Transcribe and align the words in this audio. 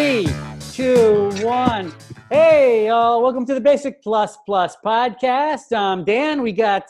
Three, 0.00 0.26
two, 0.72 1.30
one. 1.44 1.92
Hey, 2.30 2.88
uh, 2.88 3.18
welcome 3.18 3.44
to 3.44 3.52
the 3.52 3.60
Basic 3.60 4.02
Plus 4.02 4.38
Plus 4.46 4.74
podcast. 4.82 5.76
Um, 5.76 6.06
Dan, 6.06 6.40
we 6.40 6.52
got 6.52 6.86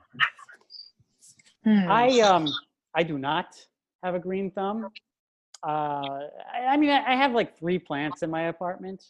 Hmm. 1.62 1.88
I 1.88 2.20
um 2.20 2.52
I 2.94 3.04
do 3.04 3.16
not 3.16 3.54
have 4.02 4.16
a 4.16 4.18
green 4.18 4.50
thumb. 4.50 4.90
Uh, 5.64 5.68
I, 6.52 6.66
I 6.70 6.76
mean, 6.76 6.90
I, 6.90 7.12
I 7.12 7.14
have 7.16 7.32
like 7.32 7.56
three 7.56 7.78
plants 7.78 8.22
in 8.22 8.30
my 8.30 8.48
apartment, 8.48 9.04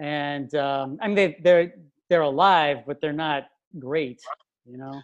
and 0.00 0.54
um, 0.54 0.98
I 1.02 1.06
mean 1.08 1.16
they 1.16 1.36
they're 1.42 1.74
they're 2.08 2.22
alive, 2.22 2.84
but 2.86 3.00
they're 3.00 3.12
not 3.12 3.44
great. 3.78 4.22
You 4.64 4.78
know. 4.78 5.02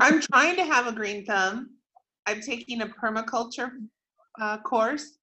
I'm 0.00 0.20
trying 0.20 0.56
to 0.56 0.64
have 0.64 0.86
a 0.86 0.92
green 0.92 1.24
thumb. 1.24 1.70
I'm 2.26 2.40
taking 2.40 2.82
a 2.82 2.86
permaculture 2.86 3.70
uh, 4.40 4.58
course. 4.58 5.18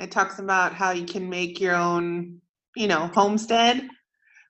It 0.00 0.10
talks 0.10 0.38
about 0.38 0.72
how 0.72 0.92
you 0.92 1.04
can 1.04 1.28
make 1.28 1.60
your 1.60 1.74
own, 1.74 2.40
you 2.74 2.88
know, 2.88 3.08
homestead 3.08 3.86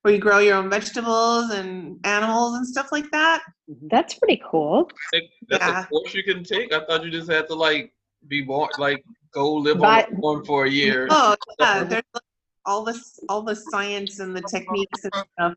where 0.03 0.15
you 0.15 0.21
grow 0.21 0.39
your 0.39 0.57
own 0.57 0.71
vegetables 0.71 1.51
and 1.51 1.99
animals 2.05 2.57
and 2.57 2.67
stuff 2.67 2.91
like 2.93 3.11
that. 3.11 3.43
That's 3.91 4.15
pretty 4.15 4.41
cool. 4.49 4.89
Think 5.11 5.31
That's 5.49 5.67
Yeah. 5.67 5.83
a 5.83 5.87
course 5.87 6.15
you 6.15 6.23
can 6.23 6.45
take. 6.45 6.73
I 6.73 6.85
thought 6.87 7.05
you 7.05 7.11
just 7.11 7.31
had 7.31 7.49
to 7.49 7.55
like 7.55 7.93
be 8.29 8.43
born, 8.43 8.71
like 8.79 9.05
go 9.33 9.53
live 9.53 9.79
But- 9.81 10.09
on 10.09 10.15
a 10.17 10.21
farm 10.21 10.45
for 10.45 10.65
a 10.67 10.71
year. 10.71 11.09
Oh, 11.11 11.35
yeah. 11.59 11.83
There's 11.85 12.03
like, 12.15 12.23
all 12.65 12.85
this, 12.85 13.19
all 13.29 13.43
the 13.43 13.57
science 13.57 14.21
and 14.21 14.35
the 14.37 14.43
techniques 14.43 15.05
and 15.05 15.13
stuff. 15.35 15.55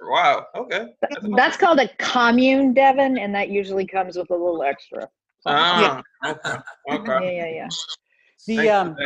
Wow. 0.00 0.46
Okay. 0.56 0.86
That's 1.02 1.26
That's 1.36 1.56
called 1.56 1.78
a 1.78 1.88
commune, 1.98 2.74
Devan, 2.74 3.20
and 3.20 3.34
that 3.34 3.50
usually 3.50 3.86
comes 3.86 4.16
with 4.16 4.30
a 4.30 4.34
little 4.34 4.62
extra. 4.62 5.08
Ah, 5.46 6.02
okay. 6.24 6.58
Okay. 6.90 7.36
Yeah, 7.36 7.46
yeah, 7.46 7.54
yeah. 7.54 7.68
The 8.46 8.70
um 8.70 8.96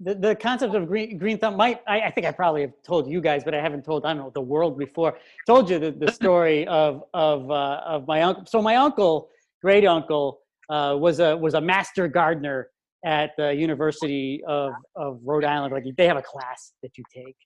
the, 0.00 0.14
the 0.14 0.34
concept 0.34 0.74
of 0.74 0.86
green 0.86 1.18
green 1.18 1.38
thumb 1.38 1.56
might 1.56 1.80
I, 1.86 2.00
I 2.02 2.10
think 2.10 2.26
I 2.26 2.32
probably 2.32 2.62
have 2.62 2.72
told 2.84 3.08
you 3.10 3.20
guys, 3.20 3.44
but 3.44 3.54
I 3.54 3.60
haven't 3.60 3.84
told 3.84 4.04
I 4.04 4.14
don't 4.14 4.24
know 4.24 4.30
the 4.34 4.40
world 4.40 4.78
before. 4.78 5.18
Told 5.46 5.68
you 5.68 5.78
the, 5.78 5.90
the 5.90 6.10
story 6.20 6.66
of 6.66 7.04
of 7.12 7.50
uh, 7.50 7.82
of 7.84 8.06
my 8.06 8.22
uncle. 8.22 8.46
So 8.46 8.62
my 8.62 8.76
uncle, 8.76 9.28
great 9.62 9.84
uncle, 9.84 10.40
uh, 10.70 10.96
was 10.98 11.20
a 11.20 11.36
was 11.36 11.54
a 11.54 11.60
master 11.60 12.08
gardener 12.08 12.68
at 13.04 13.32
the 13.36 13.54
University 13.54 14.42
of 14.46 14.72
of 14.96 15.20
Rhode 15.22 15.44
Island. 15.44 15.72
Like 15.72 15.84
they 15.96 16.06
have 16.06 16.16
a 16.16 16.22
class 16.22 16.72
that 16.82 16.96
you 16.96 17.04
take, 17.14 17.36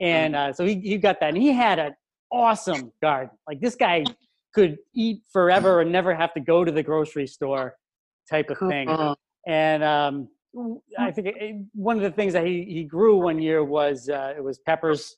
and 0.00 0.34
uh, 0.34 0.52
so 0.52 0.64
he 0.64 0.80
he 0.80 0.96
got 0.96 1.20
that, 1.20 1.28
and 1.34 1.36
he 1.36 1.52
had 1.52 1.78
an 1.78 1.94
awesome 2.32 2.90
garden. 3.02 3.30
Like 3.46 3.60
this 3.60 3.74
guy 3.74 4.04
could 4.54 4.78
eat 4.94 5.20
forever 5.30 5.82
and 5.82 5.92
never 5.92 6.14
have 6.14 6.32
to 6.32 6.40
go 6.40 6.64
to 6.64 6.72
the 6.72 6.82
grocery 6.82 7.26
store, 7.26 7.76
type 8.30 8.48
of 8.48 8.58
thing 8.58 8.88
and 9.48 9.82
um, 9.82 10.28
I 10.98 11.10
think 11.10 11.28
it, 11.28 11.56
one 11.74 11.96
of 11.96 12.02
the 12.02 12.10
things 12.10 12.32
that 12.32 12.46
he, 12.46 12.64
he 12.64 12.84
grew 12.84 13.18
one 13.18 13.40
year 13.40 13.62
was 13.62 14.08
uh, 14.08 14.34
it 14.36 14.42
was 14.42 14.58
peppers, 14.58 15.16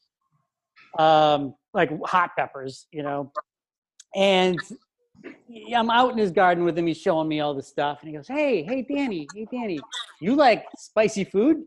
um, 0.98 1.54
like 1.72 1.90
hot 2.04 2.30
peppers, 2.36 2.86
you 2.92 3.02
know. 3.02 3.32
And 4.14 4.62
I'm 5.74 5.90
out 5.90 6.12
in 6.12 6.18
his 6.18 6.30
garden 6.30 6.64
with 6.64 6.76
him. 6.76 6.86
He's 6.86 6.98
showing 6.98 7.28
me 7.28 7.40
all 7.40 7.54
the 7.54 7.62
stuff, 7.62 8.00
and 8.00 8.10
he 8.10 8.16
goes, 8.16 8.28
"Hey, 8.28 8.62
hey, 8.62 8.82
Danny, 8.82 9.28
hey, 9.34 9.46
Danny, 9.50 9.80
you 10.20 10.34
like 10.34 10.66
spicy 10.76 11.24
food?" 11.24 11.64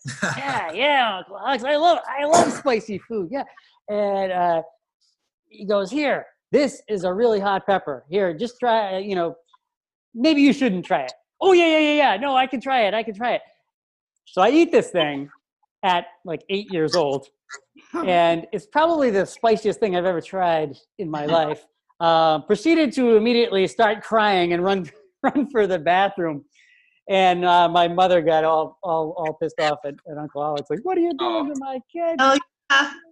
Said, 0.00 0.32
yeah, 0.36 0.72
yeah, 0.72 1.16
Uncle 1.18 1.38
Alex, 1.38 1.64
I 1.64 1.76
love 1.76 1.98
I 2.06 2.24
love 2.24 2.52
spicy 2.52 2.98
food. 2.98 3.28
Yeah, 3.30 3.44
and 3.88 4.32
uh, 4.32 4.62
he 5.48 5.64
goes, 5.64 5.90
"Here, 5.90 6.26
this 6.50 6.82
is 6.88 7.04
a 7.04 7.12
really 7.12 7.40
hot 7.40 7.64
pepper. 7.64 8.04
Here, 8.08 8.34
just 8.34 8.58
try. 8.58 8.98
You 8.98 9.14
know, 9.14 9.36
maybe 10.14 10.42
you 10.42 10.52
shouldn't 10.52 10.84
try 10.84 11.02
it." 11.02 11.12
Oh 11.44 11.52
yeah 11.52 11.66
yeah 11.66 11.78
yeah 11.78 11.94
yeah 12.02 12.16
no 12.16 12.34
i 12.36 12.46
can 12.46 12.60
try 12.60 12.80
it 12.86 12.94
i 12.94 13.02
can 13.02 13.14
try 13.14 13.32
it 13.34 13.42
so 14.26 14.40
i 14.40 14.48
eat 14.50 14.70
this 14.72 14.88
thing 14.90 15.28
at 15.82 16.06
like 16.24 16.42
eight 16.48 16.68
years 16.72 16.94
old 16.94 17.26
and 18.06 18.46
it's 18.52 18.66
probably 18.66 19.10
the 19.10 19.24
spiciest 19.26 19.78
thing 19.80 19.94
i've 19.96 20.04
ever 20.12 20.20
tried 20.20 20.70
in 20.98 21.08
my 21.10 21.26
life 21.38 21.62
uh, 22.00 22.40
proceeded 22.40 22.92
to 22.92 23.16
immediately 23.16 23.66
start 23.66 24.02
crying 24.02 24.52
and 24.54 24.64
run 24.64 24.90
run 25.22 25.48
for 25.50 25.66
the 25.66 25.78
bathroom 25.78 26.44
and 27.10 27.44
uh, 27.44 27.68
my 27.68 27.86
mother 27.86 28.20
got 28.22 28.42
all 28.44 28.78
all, 28.82 29.14
all 29.18 29.34
pissed 29.40 29.60
off 29.60 29.78
at, 29.84 29.94
at 30.10 30.16
uncle 30.18 30.42
alex 30.42 30.68
like 30.70 30.80
what 30.82 30.96
are 30.98 31.02
you 31.02 31.12
doing 31.18 31.46
Oh. 31.46 31.52
to 31.52 31.60
my 31.60 31.78
kid 31.92 32.16
Oh, 32.18 32.38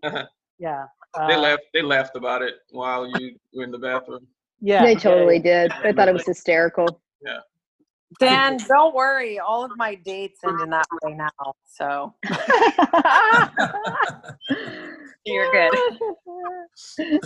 yeah. 0.03 0.23
yeah 0.59 0.85
they 1.29 1.35
uh, 1.35 1.41
laughed. 1.41 1.65
They 1.75 1.83
laughed 1.83 2.17
about 2.17 2.41
it 2.41 2.55
while 2.71 3.07
you 3.07 3.37
were 3.55 3.65
in 3.65 3.71
the 3.71 3.79
bathroom. 3.79 4.27
yeah 4.63 4.83
They 4.83 4.93
yeah, 4.95 4.99
totally 4.99 5.39
did. 5.39 5.71
They 5.83 5.93
thought 5.93 6.09
it 6.09 6.15
was 6.15 6.25
hysterical. 6.25 6.87
Dan, 8.19 8.59
don't 8.69 8.95
worry. 8.95 9.39
All 9.39 9.65
of 9.65 9.77
my 9.77 9.95
dates 9.95 10.41
end 10.45 10.61
in 10.61 10.71
that 10.71 10.87
way 11.03 11.15
now. 11.15 11.29
So 11.65 12.15
you're 15.25 15.51
good. 15.51 15.73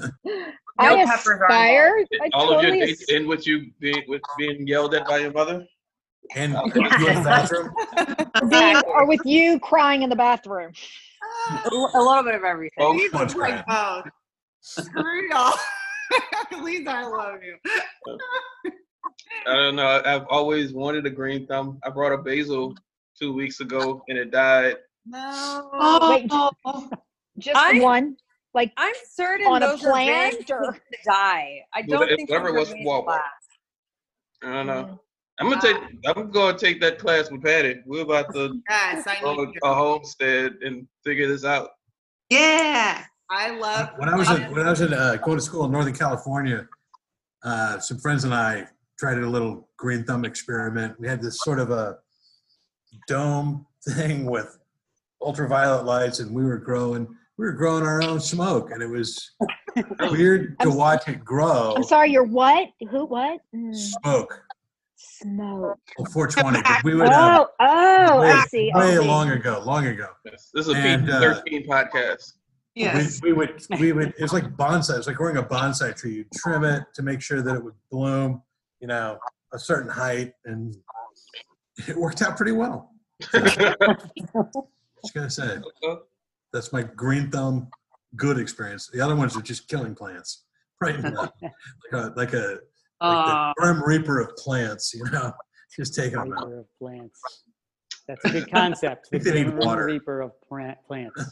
I 0.78 0.84
No 0.84 0.97
peppers 0.97 1.26
are 1.26 1.44
aspire. 1.44 2.06
I 2.20 2.30
All 2.34 2.52
of 2.52 2.62
your 2.62 2.70
totally 2.72 2.86
dates 2.86 3.04
end 3.10 3.26
with 3.26 3.47
you 3.47 3.70
being 3.80 4.04
with 4.08 4.22
being 4.38 4.66
yelled 4.66 4.94
at 4.94 5.06
by 5.06 5.19
your 5.19 5.32
mother. 5.32 5.66
Oh, 6.36 6.36
and 6.36 6.52
you 6.98 7.08
in 7.08 7.14
the 7.14 7.22
bathroom. 7.22 7.72
being, 8.50 8.77
or 8.86 9.06
with 9.06 9.24
you 9.24 9.60
crying 9.60 10.03
in 10.03 10.10
the 10.10 10.16
bathroom. 10.16 10.72
A 11.22 11.68
l- 11.72 11.91
a 11.94 12.00
little 12.00 12.24
bit 12.24 12.34
of 12.34 12.42
everything. 12.44 12.84
Oh, 12.84 12.92
These 12.92 13.12
Much 13.12 13.36
like 13.36 13.65
both. 13.66 14.06
Screw 14.60 15.28
y'all. 15.30 15.54
At 16.53 16.62
least 16.62 16.89
I 16.89 17.04
love 17.06 17.42
you. 17.42 17.56
Uh, 17.65 18.71
I 19.47 19.53
don't 19.53 19.77
know. 19.77 20.03
I've 20.05 20.27
always 20.28 20.73
wanted 20.73 21.07
a 21.07 21.11
green 21.11 21.47
thumb. 21.47 21.78
I 21.84 21.91
brought 21.91 22.13
a 22.13 22.19
basil 22.19 22.75
two 23.19 23.33
weeks 23.33 23.61
ago 23.61 24.03
and 24.09 24.19
it 24.19 24.31
died. 24.31 24.77
No. 25.07 25.71
Wait. 26.11 26.28
Just 27.39 27.57
I- 27.57 27.81
one, 27.81 28.17
like 28.55 28.73
I'm 28.77 28.95
certain 29.11 29.47
on 29.47 29.63
a 29.63 29.67
those 29.69 29.84
are 29.84 29.93
very 29.93 30.05
plant 30.07 30.51
or 30.51 30.73
to 30.73 30.81
die. 31.05 31.61
I 31.75 31.83
don't 31.83 32.09
it- 32.09 32.17
think 32.17 32.31
whatever 32.31 32.53
those 32.53 32.69
was 32.69 32.73
are 32.73 32.77
made 32.77 32.84
to 32.84 32.99
last. 33.01 33.23
I 34.43 34.53
don't 34.53 34.67
know. 34.67 35.01
I'm 35.39 35.51
gonna 35.51 35.61
take. 35.61 35.77
I'm 36.07 36.31
gonna 36.31 36.57
take 36.59 36.81
that 36.81 36.99
class 36.99 37.31
with 37.31 37.43
Patty. 37.43 37.81
We're 37.84 38.03
about 38.03 38.33
to 38.34 38.59
Yes, 38.71 39.07
I 39.07 39.21
go 39.21 39.34
need 39.34 39.53
to 39.53 39.67
a 39.67 39.75
homestead 39.75 40.57
and 40.63 40.89
figure 41.05 41.28
this 41.28 41.45
out. 41.45 41.71
Yeah. 42.31 43.05
I 43.28 43.51
love 43.51 43.91
When 43.99 44.09
I 44.09 44.17
was 44.17 44.31
in, 44.31 44.51
when 44.53 44.67
I 44.67 44.71
was 44.71 44.81
in 44.81 44.95
uh, 44.95 45.17
going 45.17 45.37
to 45.37 45.43
school 45.43 45.65
in 45.67 45.73
Northern 45.73 45.93
California, 45.95 46.67
uh, 47.45 47.78
some 47.81 47.99
friends 47.99 48.25
and 48.25 48.33
I 48.33 48.67
tried 48.98 49.19
a 49.19 49.28
little 49.28 49.69
green 49.77 50.04
thumb 50.04 50.25
experiment. 50.25 50.98
We 50.98 51.09
had 51.09 51.21
this 51.22 51.39
sort 51.41 51.59
of 51.59 51.71
a 51.71 51.98
dome 53.09 53.66
thing 53.89 54.27
with 54.27 54.59
ultraviolet 55.22 55.84
lights, 55.84 56.21
and 56.21 56.34
we 56.34 56.45
were 56.45 56.59
growing. 56.59 57.07
We 57.39 57.45
were 57.45 57.53
growing 57.53 57.84
our 57.84 58.03
own 58.03 58.21
smoke, 58.21 58.71
and 58.71 58.83
it 58.83 58.87
was 58.89 59.33
weird 60.10 60.59
to 60.60 60.69
I'm- 60.69 60.77
watch 60.77 61.09
it 61.09 61.25
grow. 61.25 61.75
I'm 61.77 61.83
sorry, 61.83 62.10
you're 62.10 62.25
what? 62.25 62.69
Who, 62.91 63.04
what? 63.04 63.41
Mm, 63.54 63.75
Smoke. 63.75 64.43
smoke. 64.97 65.78
Well, 65.99 66.07
420. 66.13 66.63
we 66.84 66.95
would. 66.95 67.09
Uh, 67.09 67.45
Oh, 67.45 67.49
oh, 67.60 68.21
way, 68.21 68.31
I 68.31 68.45
see. 68.47 68.72
I 68.75 68.78
way 68.78 68.97
see. 68.97 69.07
long 69.07 69.31
ago. 69.31 69.63
Long 69.66 69.87
ago. 69.87 70.09
Yes, 70.25 70.51
This 70.54 70.66
is 70.69 70.75
a 70.75 70.78
And, 70.78 71.10
uh, 71.10 71.42
P13 71.47 71.66
podcast. 71.66 72.33
Yes. 72.75 73.21
We, 73.22 73.33
we 73.33 73.39
would 73.39 73.63
we 73.81 73.92
would 73.92 74.09
it 74.19 74.21
was 74.22 74.33
like 74.34 74.45
bonsai. 74.57 74.95
It 74.95 74.99
was 74.99 75.07
like 75.07 75.16
growing 75.16 75.37
a 75.39 75.42
bonsai 75.42 75.95
tree. 75.97 76.15
You 76.16 76.25
trim 76.34 76.65
it 76.65 76.83
to 76.95 77.03
make 77.03 77.21
sure 77.22 77.41
that 77.42 77.54
it 77.57 77.65
would 77.65 77.75
bloom, 77.91 78.42
you 78.81 78.87
know, 78.87 79.19
a 79.53 79.59
certain 79.59 79.91
height, 79.91 80.33
and 80.45 80.75
it 81.89 81.97
worked 81.97 82.23
out 82.23 82.37
pretty 82.37 82.53
well. 82.53 82.91
Just 83.33 85.15
gonna 85.15 85.31
say 85.31 85.59
that's 86.53 86.73
my 86.73 86.83
green 86.83 87.31
thumb 87.31 87.69
good 88.17 88.39
experience. 88.39 88.89
The 88.93 89.01
other 89.01 89.15
ones 89.15 89.37
are 89.37 89.43
just 89.43 89.69
killing 89.69 89.95
plants 89.95 90.45
right 90.81 91.01
now, 91.01 91.31
like 91.43 91.93
a 91.93 92.13
like 92.17 92.33
a 92.33 92.37
like 92.37 92.59
Uh, 93.01 93.49
the 93.49 93.55
grim 93.59 93.83
reaper 93.84 94.21
of 94.21 94.34
plants. 94.37 94.93
You 94.95 95.05
know, 95.11 95.33
just 95.77 95.95
taking 95.95 96.19
them 96.19 96.33
out. 96.33 96.47
Reaper 96.47 96.61
of 96.61 96.67
plants. 96.78 97.21
That's 98.09 98.25
a 98.25 98.31
good 98.31 98.51
concept. 98.51 99.09
The 99.11 99.19
think 99.19 99.25
they 99.25 99.45
need 99.45 99.51
Grim 99.51 99.67
water. 99.67 99.84
Reaper 99.84 100.21
of 100.21 100.41
plant, 100.41 100.78
plants. 100.87 101.23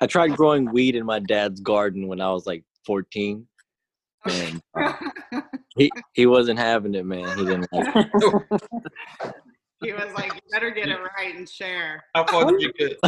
I 0.00 0.06
tried 0.06 0.36
growing 0.36 0.70
weed 0.72 0.94
in 0.94 1.06
my 1.06 1.20
dad's 1.20 1.60
garden 1.60 2.06
when 2.08 2.20
I 2.20 2.30
was 2.30 2.46
like 2.46 2.64
14, 2.86 3.46
and 4.28 4.60
uh, 4.78 4.92
he 5.76 5.90
he 6.14 6.26
wasn't 6.26 6.58
having 6.58 6.94
it, 6.94 7.04
man. 7.04 7.36
He 7.38 7.44
didn't 7.44 7.68
like 7.72 7.94
it. 7.94 8.60
He 9.82 9.92
was 9.92 10.10
like, 10.14 10.32
you 10.34 10.40
better 10.50 10.70
get 10.70 10.88
it 10.88 10.96
right 11.18 11.36
and 11.36 11.46
share. 11.46 12.02
How 12.14 12.24
far 12.26 12.50
did 12.50 12.62
you 12.62 12.72
get? 12.72 12.92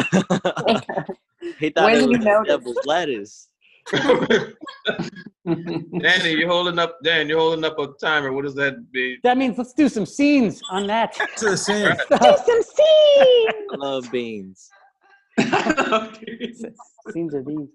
he 1.59 1.71
thought 1.71 1.87
When 1.87 1.95
it 1.95 2.01
did 2.01 2.09
was 2.11 2.19
notice? 2.19 2.47
devil's 2.47 2.79
lettuce. 2.85 3.49
Danny, 5.47 6.33
you're 6.33 6.47
holding 6.49 6.79
up. 6.79 6.99
Dan, 7.03 7.27
you're 7.27 7.39
holding 7.39 7.65
up 7.65 7.79
a 7.79 7.89
timer. 8.01 8.33
What 8.35 8.45
does 8.45 8.55
that 8.57 8.77
mean? 8.93 9.19
That 9.25 9.39
means 9.39 9.57
let's 9.57 9.73
do 9.73 9.89
some 9.89 10.05
scenes 10.05 10.61
on 10.71 10.87
that. 10.89 11.15
To 11.39 11.51
the 11.51 11.57
same. 11.57 11.97
Do 12.11 12.19
some 12.21 12.63
seeds. 12.63 12.77
I 13.73 13.77
love 13.77 14.13
beans. 14.13 14.69
scenes 17.11 17.35
are 17.35 17.43
beans. 17.43 17.71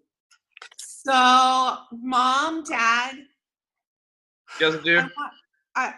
So, 0.77 1.77
mom, 1.91 2.63
dad, 2.63 3.15
Yes, 4.59 4.75
I, 4.75 4.77
dear. 4.83 4.97
want- 5.17 5.33
I, 5.75 5.93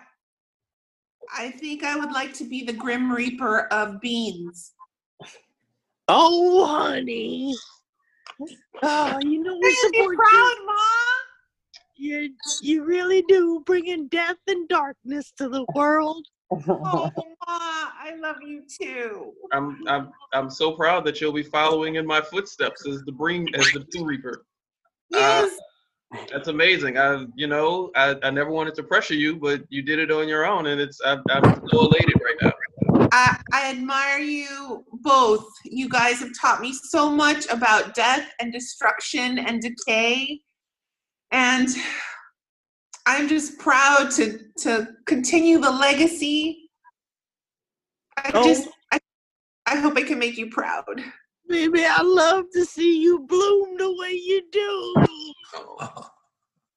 I 1.36 1.52
think 1.52 1.84
I 1.84 1.96
would 1.98 2.12
like 2.12 2.34
to 2.36 2.44
be 2.46 2.64
the 2.64 2.74
Grim 2.74 3.12
Reaper 3.12 3.68
of 3.68 4.00
beans. 4.02 4.74
Oh, 6.08 6.66
honey. 6.66 7.56
Oh, 8.84 9.20
you 9.22 9.42
know 9.44 9.58
we 9.58 9.66
Are 9.66 9.70
you 9.70 9.76
support 9.76 10.12
you. 10.12 10.18
proud, 10.18 10.56
mom? 10.66 10.78
You, 11.98 12.34
you 12.62 12.84
really 12.84 13.24
do 13.24 13.64
bringing 13.66 14.08
death 14.08 14.38
and 14.48 14.68
darkness 14.68 15.32
to 15.38 15.50
the 15.50 15.66
world. 15.74 16.26
Oh, 16.52 17.10
ma, 17.16 17.32
I 17.48 18.14
love 18.20 18.38
you 18.42 18.64
too. 18.68 19.32
I'm 19.52 19.80
I'm 19.88 20.14
I'm 20.34 20.50
so 20.50 20.74
proud 20.74 21.06
that 21.06 21.20
you'll 21.20 21.34
be 21.34 21.44
following 21.44 21.96
in 21.96 22.06
my 22.06 22.22
footsteps 22.22 22.86
as 22.88 23.04
the 23.04 23.12
bring 23.12 23.50
as 23.56 23.72
the 23.72 23.86
Blue 23.92 24.06
Reaper. 24.06 24.46
Uh, 25.14 25.18
yes. 25.20 25.60
That's 26.32 26.48
amazing. 26.48 26.98
I 26.98 27.26
you 27.36 27.48
know 27.48 27.92
I, 27.96 28.16
I 28.24 28.30
never 28.30 28.52
wanted 28.52 28.76
to 28.76 28.84
pressure 28.84 29.14
you, 29.14 29.36
but 29.36 29.62
you 29.70 29.82
did 29.82 30.00
it 30.00 30.12
on 30.12 30.28
your 30.28 30.46
own, 30.46 30.68
and 30.68 30.80
it's 30.82 31.00
I'm, 31.06 31.22
I'm 31.30 31.44
so 31.70 31.80
elated 31.82 32.16
right 32.24 32.36
now. 32.42 32.52
I, 33.12 33.38
I 33.54 33.70
admire 33.70 34.20
you 34.20 34.84
both. 35.02 35.46
You 35.64 35.88
guys 35.90 36.20
have 36.20 36.32
taught 36.40 36.60
me 36.62 36.74
so 36.74 37.10
much 37.10 37.48
about 37.50 37.94
death 37.94 38.30
and 38.40 38.52
destruction 38.52 39.40
and 39.40 39.62
decay. 39.62 40.42
And 41.32 41.70
I'm 43.06 43.28
just 43.28 43.58
proud 43.60 44.12
to 44.12 44.40
to 44.60 44.88
continue 45.06 45.60
the 45.60 45.72
legacy. 45.72 46.70
I 48.18 48.32
Oh. 48.34 48.44
just 48.44 48.68
I, 48.92 49.00
I 49.66 49.76
hope 49.78 49.98
I 49.98 50.04
can 50.04 50.20
make 50.20 50.38
you 50.38 50.50
proud. 50.50 51.02
Baby, 51.48 51.86
I 51.86 52.02
love 52.02 52.46
to 52.54 52.66
see 52.66 53.02
you 53.02 53.20
bloom 53.20 53.78
the 53.78 53.96
way 54.00 54.12
you 54.14 54.42
do. 54.52 54.96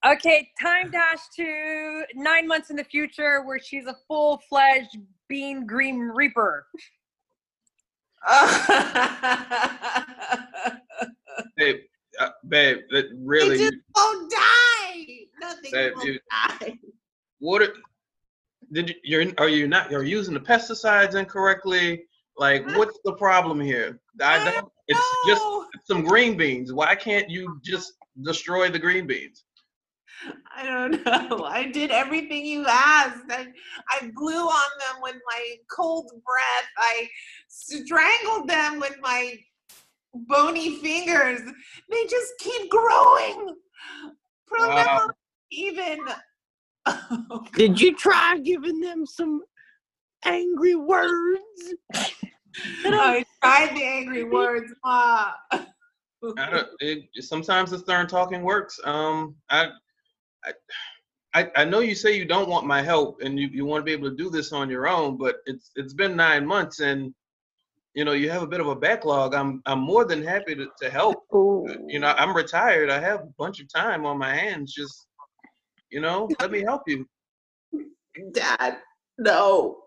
Okay, 0.06 0.48
time 0.62 0.92
dash 0.92 1.18
to 1.34 2.04
nine 2.14 2.46
months 2.46 2.70
in 2.70 2.76
the 2.76 2.84
future 2.84 3.42
where 3.44 3.58
she's 3.58 3.86
a 3.86 3.96
full 4.06 4.40
fledged 4.48 4.96
bean 5.28 5.66
green 5.66 5.98
reaper. 5.98 6.68
Babe, 11.56 11.76
uh, 12.20 12.28
babe, 12.48 12.78
that 12.90 13.06
really. 13.24 13.56
It 13.56 13.58
just 13.58 13.74
won't 13.96 14.30
die. 14.30 15.06
Nothing 15.40 15.70
Babe, 15.72 15.92
will 15.96 16.06
you- 16.06 16.20
die. 16.30 16.78
what 17.40 17.62
are, 17.62 17.74
did 18.72 18.90
you, 18.90 18.94
you're 19.02 19.24
are 19.38 19.48
you 19.48 19.66
not 19.66 19.90
you're 19.90 20.04
using 20.04 20.34
the 20.34 20.40
pesticides 20.40 21.16
incorrectly? 21.16 22.04
Like, 22.38 22.66
what's 22.76 22.98
the 23.04 23.14
problem 23.14 23.60
here? 23.60 24.00
I 24.22 24.44
don't. 24.44 24.68
It's 24.86 25.16
just 25.26 25.44
some 25.84 26.02
green 26.02 26.36
beans. 26.36 26.72
Why 26.72 26.94
can't 26.94 27.28
you 27.28 27.60
just 27.64 27.92
destroy 28.22 28.70
the 28.70 28.78
green 28.78 29.06
beans? 29.06 29.44
I 30.56 30.64
don't 30.64 31.04
know. 31.30 31.44
I 31.44 31.66
did 31.66 31.90
everything 31.90 32.44
you 32.44 32.64
asked. 32.66 33.24
I, 33.30 33.48
I 33.90 34.10
blew 34.14 34.46
on 34.46 34.70
them 34.78 35.02
with 35.02 35.16
my 35.26 35.56
cold 35.70 36.10
breath. 36.10 36.68
I 36.78 37.08
strangled 37.48 38.48
them 38.48 38.80
with 38.80 38.96
my 39.00 39.34
bony 40.14 40.76
fingers. 40.78 41.40
They 41.90 42.04
just 42.06 42.32
keep 42.38 42.70
growing. 42.70 43.54
Wow. 44.50 44.68
Remember, 44.68 45.14
even. 45.52 45.98
Did 47.54 47.80
you 47.80 47.94
try 47.94 48.38
giving 48.38 48.80
them 48.80 49.04
some 49.04 49.42
angry 50.24 50.74
words? 50.74 51.74
I 52.84 53.24
tried 53.42 53.76
the 53.76 53.84
angry 53.84 54.24
words, 54.24 54.72
Ma. 54.84 55.32
I 55.52 56.50
don't, 56.50 56.68
it, 56.80 57.04
sometimes 57.20 57.70
the 57.70 57.78
stern 57.78 58.06
talking 58.06 58.42
works. 58.42 58.78
Um, 58.84 59.36
I, 59.50 59.68
I, 60.44 60.52
I, 61.34 61.50
I 61.56 61.64
know 61.64 61.80
you 61.80 61.94
say 61.94 62.16
you 62.16 62.24
don't 62.24 62.48
want 62.48 62.66
my 62.66 62.82
help 62.82 63.20
and 63.22 63.38
you, 63.38 63.48
you 63.52 63.64
want 63.64 63.80
to 63.80 63.84
be 63.84 63.92
able 63.92 64.10
to 64.10 64.16
do 64.16 64.30
this 64.30 64.52
on 64.52 64.68
your 64.68 64.88
own, 64.88 65.16
but 65.16 65.36
it's 65.46 65.70
it's 65.76 65.94
been 65.94 66.16
nine 66.16 66.46
months 66.46 66.80
and 66.80 67.14
you 67.94 68.04
know 68.04 68.12
you 68.12 68.30
have 68.30 68.42
a 68.42 68.46
bit 68.46 68.60
of 68.60 68.66
a 68.66 68.74
backlog. 68.74 69.34
I'm 69.34 69.62
I'm 69.66 69.80
more 69.80 70.04
than 70.04 70.22
happy 70.24 70.54
to, 70.56 70.66
to 70.82 70.90
help. 70.90 71.24
You 71.32 72.00
know 72.00 72.14
I'm 72.16 72.34
retired. 72.34 72.90
I 72.90 72.98
have 73.00 73.20
a 73.20 73.32
bunch 73.38 73.60
of 73.60 73.72
time 73.72 74.06
on 74.06 74.18
my 74.18 74.34
hands. 74.34 74.74
Just 74.74 75.06
you 75.90 76.00
know, 76.00 76.28
let 76.40 76.50
me 76.50 76.62
help 76.62 76.82
you. 76.86 77.06
Dad, 78.32 78.78
no. 79.18 79.82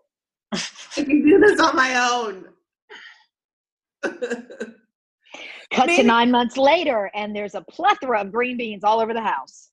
I 0.52 0.58
can 0.96 1.24
do 1.24 1.38
this 1.38 1.60
on 1.60 1.76
my 1.76 1.94
own. 1.96 2.46
Cut 5.72 5.86
to 5.86 6.02
nine 6.02 6.30
months 6.30 6.56
later, 6.56 7.10
and 7.14 7.34
there's 7.34 7.54
a 7.54 7.62
plethora 7.62 8.20
of 8.20 8.30
green 8.30 8.56
beans 8.56 8.84
all 8.84 9.00
over 9.00 9.14
the 9.14 9.22
house. 9.22 9.70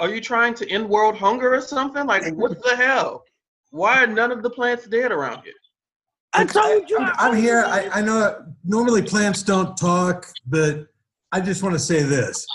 Are 0.00 0.08
you 0.08 0.20
trying 0.20 0.54
to 0.54 0.68
end 0.68 0.88
world 0.88 1.16
hunger 1.16 1.54
or 1.54 1.60
something? 1.60 2.06
Like 2.06 2.34
what 2.34 2.62
the 2.62 2.76
hell? 2.76 3.24
Why 3.70 4.02
are 4.02 4.06
none 4.06 4.32
of 4.32 4.42
the 4.42 4.50
plants 4.50 4.86
dead 4.86 5.12
around 5.12 5.44
here? 5.44 5.54
I 6.32 6.44
told 6.44 6.88
you. 6.90 6.98
I'm, 6.98 7.12
I'm 7.18 7.36
here. 7.36 7.64
I, 7.66 7.88
I 7.92 8.00
know 8.02 8.44
normally 8.64 9.02
plants 9.02 9.42
don't 9.42 9.76
talk, 9.76 10.26
but 10.46 10.86
I 11.32 11.40
just 11.40 11.62
want 11.62 11.74
to 11.74 11.78
say 11.78 12.02
this. 12.02 12.46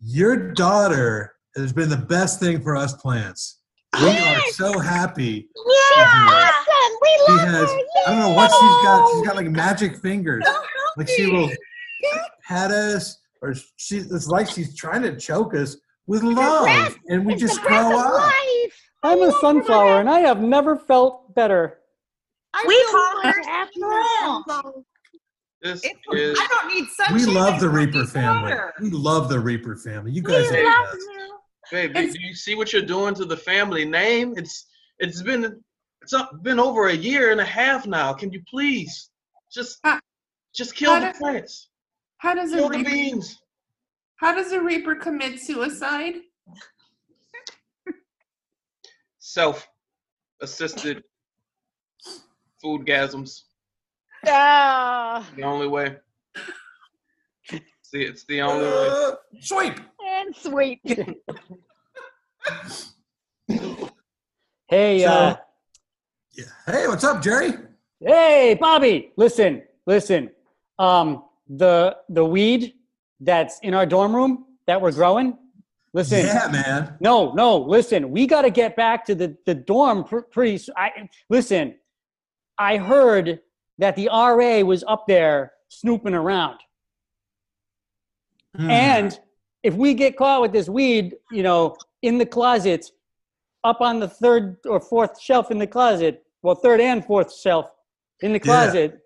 Your 0.00 0.52
daughter 0.52 1.34
has 1.56 1.72
been 1.72 1.88
the 1.88 1.96
best 1.96 2.40
thing 2.40 2.62
for 2.62 2.76
us 2.76 2.94
plants. 2.94 3.60
We 4.00 4.10
are 4.10 4.40
so 4.52 4.78
happy. 4.78 5.48
Awesome. 5.96 6.65
We 7.28 7.34
She 7.34 7.38
has, 7.40 7.68
her. 7.70 7.78
I 8.06 8.10
don't 8.10 8.18
know 8.20 8.30
what 8.30 8.50
she's 8.50 8.84
got. 8.84 9.10
She's 9.12 9.26
got 9.26 9.36
like 9.36 9.46
magic 9.50 9.96
fingers. 9.98 10.44
Like 10.96 11.08
she 11.08 11.26
will 11.26 11.50
pet 12.46 12.70
us, 12.70 13.18
or 13.42 13.54
she, 13.76 13.98
it's 13.98 14.28
like 14.28 14.48
she's 14.48 14.74
trying 14.76 15.02
to 15.02 15.16
choke 15.16 15.54
us 15.54 15.76
with 16.06 16.22
love. 16.22 16.64
breath. 16.64 16.96
And 17.08 17.26
we 17.26 17.34
just 17.34 17.60
grow 17.62 17.98
up. 17.98 18.12
life. 18.14 18.90
I'm 19.02 19.22
a 19.22 19.32
sunflower, 19.40 20.00
and 20.00 20.08
I 20.08 20.20
have 20.20 20.40
never 20.40 20.76
felt 20.76 21.34
better. 21.34 21.78
We 22.66 22.74
feel 22.74 22.90
call 22.90 23.22
her 23.22 23.32
worse 23.36 23.46
April. 23.76 24.84
This 25.62 25.80
It's, 25.84 25.98
is 26.12 26.38
I 26.40 26.46
don't 26.48 26.74
need 26.74 26.86
sunshine. 26.96 27.14
We 27.16 27.26
love 27.26 27.60
the 27.60 27.68
Reaper 27.68 28.04
family. 28.06 28.50
water. 28.52 28.72
We 28.80 28.90
love 28.90 29.28
the 29.28 29.38
Reaper 29.40 29.76
family. 29.76 30.12
You 30.12 30.22
guys 30.22 30.50
are 30.50 30.54
We 30.54 30.60
the 30.62 30.64
love 30.64 30.86
best. 30.92 31.06
Babe, 31.72 31.94
do, 31.94 32.12
do 32.12 32.20
you 32.20 32.34
see 32.34 32.54
what 32.54 32.72
you're 32.72 32.82
doing 32.82 33.14
to 33.14 33.24
the 33.24 33.36
family 33.36 33.84
name? 33.84 34.34
It's 34.36 34.66
it's 34.98 35.22
been 35.22 35.60
it's 36.06 36.12
up- 36.12 36.40
been 36.44 36.60
over 36.60 36.86
a 36.86 36.94
year 36.94 37.32
and 37.32 37.40
a 37.40 37.44
half 37.44 37.84
now. 37.84 38.12
Can 38.14 38.30
you 38.32 38.40
please 38.48 39.10
just 39.52 39.80
Uh, 39.82 39.98
just 40.54 40.76
kill 40.76 41.00
the 41.00 41.10
do- 41.12 41.18
plants, 41.18 41.68
How 42.18 42.32
does 42.32 42.52
a 42.52 42.56
kill 42.58 42.68
the 42.68 42.78
reaper, 42.78 42.90
beans? 42.90 43.42
how 44.20 44.32
does 44.32 44.52
a 44.52 44.60
reaper 44.62 44.94
commit 44.94 45.40
suicide? 45.40 46.14
Self-assisted 49.18 51.02
food 52.62 52.86
gasms. 52.86 53.42
Ah, 54.28 55.28
The 55.34 55.42
only 55.42 55.66
way. 55.66 55.96
See, 57.82 58.02
it's 58.02 58.24
the 58.26 58.42
only 58.42 58.64
way. 58.64 58.88
Uh, 58.90 59.14
sweep. 59.40 59.80
and 60.06 60.36
sweep. 60.36 60.80
Hey, 64.68 65.02
So- 65.04 65.08
uh, 65.12 65.36
Yeah. 66.36 66.44
Hey, 66.66 66.86
what's 66.86 67.04
up, 67.04 67.22
Jerry? 67.22 67.52
hey, 68.00 68.56
Bobby, 68.60 69.12
listen, 69.16 69.62
listen. 69.86 70.30
Um, 70.78 71.24
the 71.48 71.96
the 72.10 72.24
weed 72.24 72.74
that's 73.20 73.58
in 73.60 73.72
our 73.72 73.86
dorm 73.86 74.14
room 74.14 74.44
that 74.66 74.80
we're 74.80 74.92
growing. 74.92 75.38
Listen, 75.94 76.26
Yeah, 76.26 76.48
man. 76.52 76.96
no, 77.00 77.32
no, 77.32 77.56
listen. 77.56 78.10
We 78.10 78.26
got 78.26 78.42
to 78.42 78.50
get 78.50 78.76
back 78.76 79.06
to 79.06 79.14
the 79.14 79.36
the 79.46 79.54
dorm 79.54 80.04
pr- 80.04 80.20
pretty. 80.30 80.62
I 80.76 81.08
listen. 81.30 81.76
I 82.58 82.76
heard 82.78 83.40
that 83.78 83.96
the 83.96 84.08
RA 84.12 84.60
was 84.60 84.84
up 84.86 85.06
there 85.06 85.52
snooping 85.68 86.14
around. 86.14 86.58
Hmm. 88.56 88.70
And 88.70 89.20
if 89.62 89.74
we 89.74 89.94
get 89.94 90.16
caught 90.16 90.42
with 90.42 90.52
this 90.52 90.68
weed, 90.68 91.14
you 91.30 91.42
know, 91.42 91.76
in 92.02 92.18
the 92.18 92.24
closet, 92.26 92.90
up 93.64 93.80
on 93.80 94.00
the 94.00 94.08
third 94.08 94.56
or 94.66 94.80
fourth 94.80 95.20
shelf 95.20 95.50
in 95.50 95.58
the 95.58 95.66
closet, 95.66 96.22
well, 96.46 96.54
third 96.54 96.80
and 96.80 97.04
fourth 97.04 97.34
shelf 97.36 97.68
in 98.20 98.32
the 98.32 98.38
Yeah. 98.38 98.44
closet, 98.44 99.00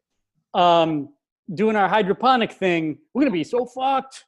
um, 0.52 1.14
doing 1.54 1.74
our 1.74 1.88
hydroponic 1.88 2.52
thing, 2.52 2.98
we're 3.14 3.22
gonna 3.22 3.30
be 3.30 3.44
so 3.44 3.64
fucked. 3.64 4.26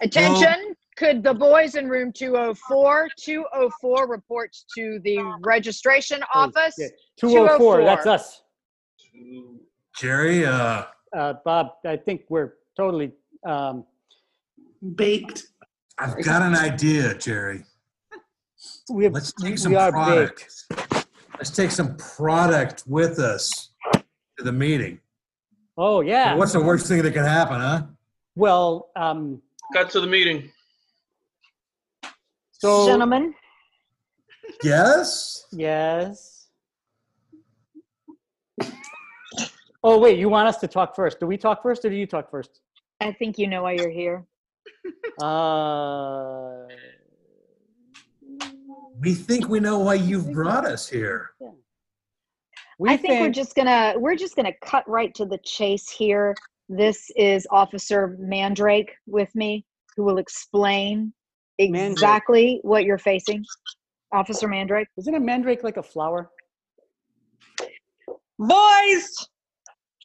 Attention, 0.00 0.76
could 0.96 1.24
the 1.24 1.34
boys 1.34 1.74
in 1.74 1.88
room 1.88 2.12
204, 2.12 3.08
204 3.18 4.06
reports 4.06 4.64
to 4.76 5.00
the 5.00 5.18
registration 5.40 6.22
office? 6.32 6.76
Yeah, 6.78 6.86
204, 7.16 7.78
204. 7.78 7.84
that's 7.84 8.06
us. 8.06 8.42
Jerry, 9.98 10.46
uh, 10.46 10.84
Uh, 11.12 11.32
Bob, 11.44 11.78
I 11.86 11.96
think 11.96 12.22
we're 12.28 12.54
totally. 12.76 13.10
Um, 13.44 13.84
Baked. 14.96 15.46
I've 15.98 16.22
got 16.22 16.42
an 16.42 16.54
idea, 16.54 17.14
Jerry. 17.14 17.64
we 18.90 19.04
have, 19.04 19.12
Let's 19.14 19.32
take 19.32 19.56
some 19.58 19.72
we 19.72 19.76
are 19.78 19.90
product. 19.90 20.66
baked. 20.68 20.85
Let's 21.38 21.50
take 21.50 21.70
some 21.70 21.96
product 21.96 22.84
with 22.86 23.18
us 23.18 23.70
to 23.92 24.44
the 24.44 24.52
meeting. 24.52 25.00
Oh 25.76 26.00
yeah. 26.00 26.34
What's 26.34 26.52
the 26.52 26.60
worst 26.60 26.86
thing 26.86 27.02
that 27.02 27.12
could 27.12 27.24
happen, 27.24 27.60
huh? 27.60 27.82
Well, 28.34 28.90
um, 28.96 29.42
Cut 29.72 29.90
to 29.90 30.00
the 30.00 30.06
meeting. 30.06 30.50
so 32.52 32.86
Gentlemen, 32.86 33.34
Yes. 34.62 35.46
Yes. 35.52 36.48
Oh 39.84 39.98
wait, 39.98 40.18
you 40.18 40.28
want 40.28 40.48
us 40.48 40.56
to 40.58 40.68
talk 40.68 40.96
first? 40.96 41.20
Do 41.20 41.26
we 41.26 41.36
talk 41.36 41.62
first, 41.62 41.84
or 41.84 41.90
do 41.90 41.96
you 41.96 42.06
talk 42.06 42.30
first? 42.30 42.60
I 43.00 43.12
think 43.12 43.38
you 43.38 43.46
know 43.46 43.62
why 43.64 43.72
you're 43.72 43.90
here. 43.90 44.26
Uh, 45.20 46.66
We 49.00 49.14
think 49.14 49.48
we 49.48 49.60
know 49.60 49.78
why 49.78 49.94
you've 49.94 50.32
brought 50.32 50.64
us 50.64 50.88
here. 50.88 51.30
we 52.78 52.90
I 52.90 52.96
think, 52.96 53.20
we're 53.20 53.30
just 53.30 53.54
gonna 53.54 53.94
we're 53.96 54.16
just 54.16 54.36
gonna 54.36 54.52
cut 54.64 54.88
right 54.88 55.14
to 55.14 55.24
the 55.24 55.38
chase 55.44 55.90
here. 55.90 56.34
This 56.68 57.10
is 57.16 57.46
Officer 57.50 58.16
Mandrake 58.18 58.92
with 59.06 59.34
me, 59.34 59.64
who 59.96 60.04
will 60.04 60.18
explain 60.18 61.12
Mandrake. 61.58 61.92
exactly 61.92 62.60
what 62.62 62.84
you're 62.84 62.98
facing. 62.98 63.44
Officer 64.12 64.48
Mandrake. 64.48 64.88
Isn't 64.96 65.14
a 65.14 65.20
mandrake 65.20 65.62
like 65.62 65.76
a 65.76 65.82
flower? 65.82 66.30
Boys, 68.38 69.16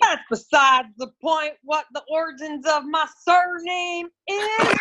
that's 0.01 0.21
besides 0.29 0.87
the 0.97 1.11
point 1.21 1.53
what 1.63 1.85
the 1.93 2.01
origins 2.09 2.65
of 2.65 2.83
my 2.85 3.05
surname 3.27 4.07
is. 4.27 4.79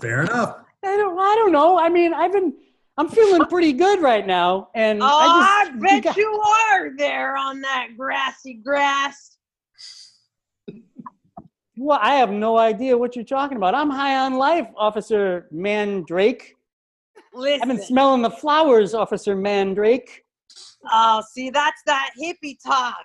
Fair 0.00 0.22
enough. 0.22 0.58
I 0.84 0.96
don't. 0.96 1.18
I 1.18 1.34
don't 1.36 1.52
know. 1.52 1.78
I 1.78 1.88
mean, 1.88 2.14
I've 2.14 2.32
been. 2.32 2.54
I'm 2.98 3.08
feeling 3.08 3.44
pretty 3.46 3.72
good 3.74 4.00
right 4.00 4.26
now, 4.26 4.68
and 4.74 5.02
Oh, 5.02 5.06
I 5.06 5.64
I, 5.64 5.66
just. 5.70 5.80
bet 5.82 6.02
got- 6.04 6.16
you 6.16 6.42
are 6.70 6.96
there 6.96 7.36
on 7.36 7.60
that 7.60 7.88
grassy 7.96 8.54
grass. 8.54 9.36
Well, 11.78 11.98
I 12.00 12.14
have 12.14 12.30
no 12.30 12.56
idea 12.56 12.96
what 12.96 13.14
you're 13.16 13.24
talking 13.24 13.58
about. 13.58 13.74
I'm 13.74 13.90
high 13.90 14.16
on 14.16 14.34
life, 14.34 14.66
Officer 14.76 15.46
Mandrake. 15.50 16.54
I've 17.38 17.68
been 17.68 17.82
smelling 17.82 18.22
the 18.22 18.30
flowers, 18.30 18.94
Officer 18.94 19.36
Mandrake. 19.36 20.22
oh, 20.90 21.22
see, 21.32 21.50
that's 21.50 21.82
that 21.84 22.12
hippie 22.18 22.56
talk. 22.64 23.04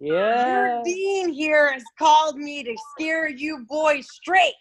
Yeah. 0.00 0.74
Your 0.76 0.84
dean 0.84 1.32
here 1.32 1.72
has 1.72 1.82
called 1.98 2.36
me 2.36 2.62
to 2.62 2.76
scare 2.92 3.26
you 3.30 3.64
boys 3.66 4.06
straight. 4.12 4.52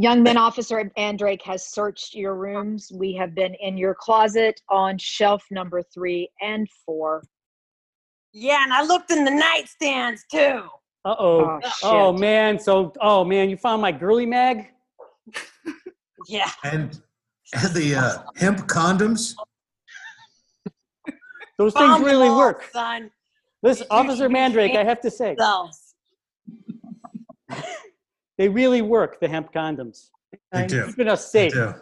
Young 0.00 0.22
Men 0.22 0.36
Officer 0.36 0.90
Mandrake 0.96 1.42
has 1.42 1.66
searched 1.66 2.14
your 2.14 2.36
rooms. 2.36 2.92
We 2.94 3.14
have 3.14 3.34
been 3.34 3.54
in 3.54 3.76
your 3.76 3.96
closet 3.98 4.60
on 4.70 4.96
shelf 4.96 5.42
number 5.50 5.82
three 5.82 6.30
and 6.40 6.68
four. 6.86 7.24
Yeah, 8.32 8.62
and 8.62 8.72
I 8.72 8.84
looked 8.84 9.10
in 9.10 9.24
the 9.24 9.30
nightstands 9.32 10.20
too. 10.30 10.68
Uh 11.04 11.16
oh. 11.18 11.40
Oh, 11.40 11.60
shit. 11.62 11.72
Oh 11.82 12.12
man. 12.12 12.60
So, 12.60 12.92
oh 13.00 13.24
man, 13.24 13.50
you 13.50 13.56
found 13.56 13.82
my 13.82 13.92
girly 13.92 14.26
mag. 14.26 14.68
Yeah. 16.26 16.50
And, 16.64 17.00
and 17.54 17.74
the 17.74 17.94
uh, 17.94 18.18
hemp 18.36 18.66
condoms. 18.66 19.34
Those 21.58 21.72
Found 21.72 22.02
things 22.02 22.12
really 22.12 22.28
all, 22.28 22.38
work. 22.38 22.68
son. 22.72 23.10
Listen, 23.62 23.86
Officer 23.90 24.28
Mandrake, 24.28 24.76
I 24.76 24.84
have 24.84 25.00
to 25.00 25.10
say, 25.10 25.34
Themselves. 25.36 25.94
They 28.38 28.48
really 28.48 28.82
work. 28.82 29.20
The 29.20 29.28
hemp 29.28 29.52
condoms. 29.52 30.10
They 30.52 30.66
do. 30.66 30.86
Keeping 30.86 31.08
us 31.08 31.30
They 31.30 31.50
safe. 31.50 31.52
do. 31.52 31.74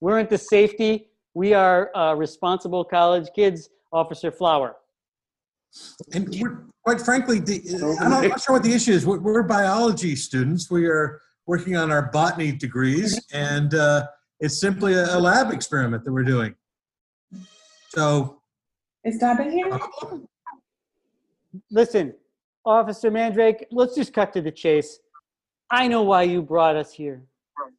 We're 0.00 0.18
into 0.18 0.36
safety. 0.36 1.08
We 1.34 1.54
are 1.54 1.96
uh, 1.96 2.14
responsible 2.14 2.84
college 2.84 3.28
kids. 3.34 3.70
Officer 3.92 4.30
Flower. 4.30 4.76
And 6.12 6.28
we're, 6.40 6.64
quite 6.84 7.00
frankly, 7.00 7.40
the, 7.40 7.60
I'm, 8.00 8.10
not, 8.10 8.24
I'm 8.24 8.30
not 8.30 8.40
sure 8.40 8.54
what 8.54 8.62
the 8.62 8.72
issue 8.72 8.92
is. 8.92 9.06
We're, 9.06 9.18
we're 9.18 9.42
biology 9.42 10.16
students. 10.16 10.70
We 10.70 10.86
are 10.86 11.20
working 11.46 11.76
on 11.76 11.90
our 11.90 12.10
botany 12.10 12.52
degrees, 12.52 13.20
and 13.32 13.74
uh, 13.74 14.06
it's 14.38 14.60
simply 14.60 14.94
a, 14.94 15.16
a 15.16 15.18
lab 15.18 15.52
experiment 15.52 16.04
that 16.04 16.12
we're 16.12 16.24
doing. 16.24 16.54
So, 17.88 18.40
Is 19.04 19.18
Dobbin 19.18 19.50
here? 19.50 19.78
Listen, 21.70 22.14
Officer 22.64 23.10
Mandrake, 23.10 23.66
let's 23.72 23.96
just 23.96 24.12
cut 24.12 24.32
to 24.34 24.40
the 24.40 24.52
chase. 24.52 25.00
I 25.70 25.86
know 25.88 26.02
why 26.02 26.24
you 26.24 26.42
brought 26.42 26.76
us 26.76 26.92
here. 26.92 27.22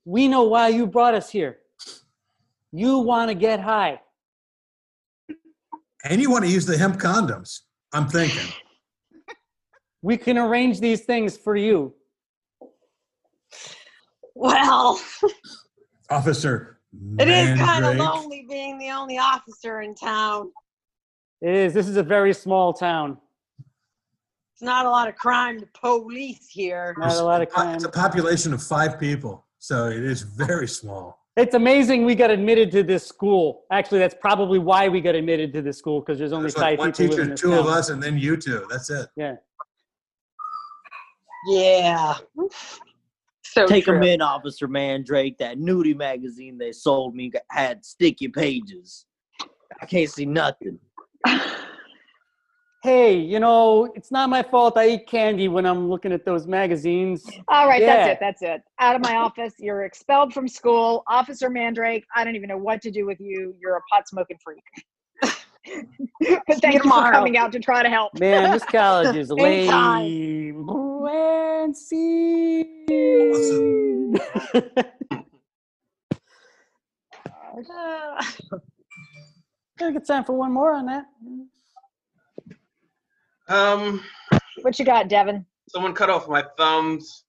We 0.06 0.28
know 0.28 0.44
why 0.44 0.70
you 0.70 0.88
brought 0.88 1.14
us 1.14 1.30
here. 1.30 1.58
You 2.72 3.00
want 3.00 3.30
to 3.30 3.36
get 3.36 3.60
high. 3.60 4.00
and 6.06 6.22
you 6.22 6.32
want 6.32 6.46
to 6.46 6.50
use 6.52 6.66
the 6.66 6.78
hemp 6.78 6.98
condoms? 7.00 7.62
I'm 7.94 8.08
thinking. 8.08 8.48
We 10.04 10.18
can 10.18 10.36
arrange 10.40 10.80
these 10.80 11.02
things 11.02 11.38
for 11.38 11.56
you. 11.56 11.94
Well, 14.34 15.00
Officer. 16.10 16.80
it 17.20 17.28
is 17.28 17.60
kind 17.60 17.86
of 17.86 17.98
Mandrake. 17.98 18.00
lonely 18.00 18.46
being 18.50 18.80
the 18.80 18.90
only 18.90 19.20
officer 19.20 19.82
in 19.82 19.94
town. 19.94 20.52
It 21.40 21.54
is. 21.54 21.76
This 21.76 21.88
is 21.88 21.98
a 21.98 22.04
very 22.04 22.34
small 22.34 22.74
town. 22.74 23.20
It's 24.62 24.66
not 24.68 24.86
a 24.86 24.90
lot 24.92 25.08
of 25.08 25.16
crime 25.16 25.60
to 25.60 25.66
police 25.74 26.48
here. 26.48 26.94
Not 27.00 27.16
a 27.16 27.24
lot 27.24 27.42
of 27.42 27.50
crime. 27.50 27.74
It's 27.74 27.84
a 27.84 27.90
population 27.90 28.54
of 28.54 28.62
five 28.62 29.00
people, 29.00 29.44
so 29.58 29.88
it 29.88 30.04
is 30.04 30.22
very 30.22 30.68
small. 30.68 31.26
It's 31.36 31.56
amazing 31.56 32.06
we 32.06 32.14
got 32.14 32.30
admitted 32.30 32.70
to 32.74 32.84
this 32.84 33.04
school. 33.04 33.64
Actually, 33.72 33.98
that's 33.98 34.14
probably 34.14 34.60
why 34.60 34.88
we 34.88 35.02
got 35.02 35.16
admitted 35.16 35.52
to 35.54 35.64
this 35.64 35.80
school 35.80 36.02
because 36.02 36.20
there's 36.20 36.32
only 36.32 36.44
There's 36.44 36.58
like 36.58 36.74
five 36.74 36.78
one 36.78 36.92
people 36.92 37.06
living 37.16 37.32
in 37.32 37.36
teacher, 37.36 37.42
this 37.42 37.42
two 37.42 37.54
of 37.56 37.66
us, 37.66 37.90
and 37.90 38.04
then 38.04 38.20
you 38.20 38.38
two. 38.38 38.68
That's 38.70 38.92
it. 38.92 39.08
Yeah. 39.16 39.38
Yeah. 41.48 42.18
So 43.42 43.66
Take 43.66 43.86
true. 43.86 43.96
them 43.96 44.04
in, 44.04 44.22
Officer 44.22 44.68
Mandrake. 44.68 45.40
That 45.40 45.58
nudie 45.58 45.98
magazine 45.98 46.60
they 46.60 46.72
sold 46.72 47.16
me 47.16 47.32
had 47.50 47.84
sticky 47.84 48.28
pages. 48.28 49.08
I 49.82 49.88
can't 49.88 50.08
see 50.08 50.28
nothing. 50.28 50.78
Hey, 52.84 53.16
you 53.16 53.40
know, 53.40 53.92
it's 53.96 54.10
not 54.10 54.32
my 54.32 54.42
fault 54.42 54.76
I 54.76 54.90
eat 54.90 55.06
candy 55.08 55.48
when 55.48 55.68
I'm 55.68 55.88
looking 55.88 56.12
at 56.12 56.26
those 56.26 56.48
magazines. 56.48 57.24
All 57.48 57.68
right, 57.68 57.80
Yeah. 57.80 57.96
that's 57.96 58.08
it. 58.08 58.18
That's 58.20 58.42
it. 58.42 58.64
Out 58.80 58.96
of 58.96 59.04
my 59.04 59.18
office. 59.18 59.54
You're 59.60 59.84
expelled 59.84 60.34
from 60.34 60.48
school. 60.48 61.04
Officer 61.08 61.52
Mandrake, 61.52 62.04
I 62.16 62.24
don't 62.24 62.36
even 62.36 62.50
know 62.50 62.58
what 62.58 62.82
to 62.82 62.90
do 62.90 63.06
with 63.06 63.20
you. 63.20 63.54
You're 63.62 63.78
a 63.78 63.82
pot 63.92 64.10
smoking 64.10 64.40
freak. 64.44 64.64
but 66.48 66.58
thank 66.60 66.84
you 66.84 66.90
for 66.90 67.12
coming 67.12 67.38
out 67.38 67.52
to 67.52 67.60
try 67.60 67.84
to 67.84 67.90
help. 67.90 68.20
Man, 68.20 68.52
this 68.52 68.66
college 68.66 69.16
is 69.22 69.30
Anytime. 69.30 70.02
lame. 70.02 70.66
Brancy. 70.66 72.66
I 77.74 78.26
think 79.78 79.98
it's 79.98 80.08
time 80.08 80.24
for 80.24 80.34
one 80.34 80.52
more 80.52 80.74
on 80.74 80.86
that. 80.88 81.06
Um, 83.52 84.02
What 84.62 84.80
you 84.80 84.86
got, 84.86 85.10
Devan? 85.10 85.46
someone 85.68 85.94
cut 85.94 86.10
off 86.10 86.28
my 86.28 86.44
thumbs. 86.58 87.26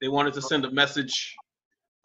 They 0.00 0.08
wanted 0.08 0.34
to 0.34 0.42
send 0.42 0.64
a 0.64 0.70
message. 0.70 1.40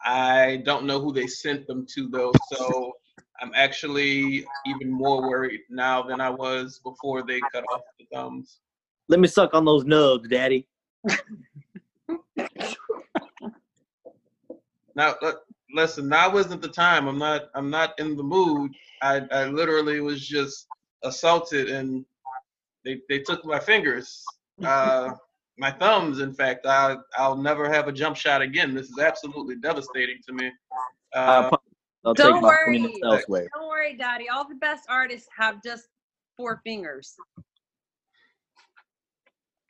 I 0.04 0.62
don't 0.64 0.84
know 0.84 1.00
who 1.00 1.12
they 1.12 1.26
sent 1.26 1.66
them 1.66 1.86
to 1.94 2.08
though, 2.08 2.32
so 2.52 2.92
I'm 3.40 3.50
actually 3.54 4.44
even 4.66 4.90
more 4.90 5.22
worried 5.28 5.60
now 5.68 6.02
than 6.02 6.20
I 6.20 6.30
was 6.30 6.80
before 6.84 7.22
they 7.22 7.40
cut 7.52 7.64
off 7.72 7.82
the 7.98 8.06
thumbs. 8.12 8.60
Let 9.08 9.20
me 9.20 9.28
suck 9.28 9.54
on 9.54 9.64
those 9.64 9.84
nubs, 9.84 10.28
daddy. 10.28 10.66
Now, 14.96 15.16
look, 15.22 15.42
listen, 15.74 16.08
now 16.08 16.32
wasn't 16.32 16.62
the 16.62 16.68
time. 16.68 17.08
I'm 17.08 17.18
not. 17.18 17.50
I'm 17.54 17.68
not 17.70 17.98
in 17.98 18.16
the 18.16 18.22
mood. 18.22 18.70
I, 19.02 19.22
I 19.32 19.46
literally 19.46 20.00
was 20.00 20.26
just 20.26 20.68
assaulted, 21.02 21.68
and 21.68 22.04
they 22.84 23.00
they 23.08 23.18
took 23.20 23.44
my 23.44 23.58
fingers, 23.58 24.24
uh, 24.64 25.10
my 25.58 25.70
thumbs. 25.70 26.20
In 26.20 26.32
fact, 26.32 26.66
I 26.66 26.96
I'll 27.16 27.36
never 27.36 27.68
have 27.72 27.88
a 27.88 27.92
jump 27.92 28.16
shot 28.16 28.42
again. 28.42 28.74
This 28.74 28.90
is 28.90 28.98
absolutely 28.98 29.56
devastating 29.56 30.16
to 30.26 30.32
me. 30.34 30.50
I 31.14 31.18
Uh, 31.18 31.42
promise 31.48 31.60
I'll 32.04 32.14
Don't 32.14 32.34
take 32.34 32.42
my 32.42 32.48
worry. 32.66 32.92
elsewhere. 33.04 33.48
Don't 33.54 33.68
worry, 33.68 33.96
Daddy. 33.96 34.28
All 34.28 34.46
the 34.46 34.56
best 34.56 34.84
artists 34.88 35.28
have 35.36 35.62
just 35.62 35.88
four 36.36 36.60
fingers. 36.64 37.14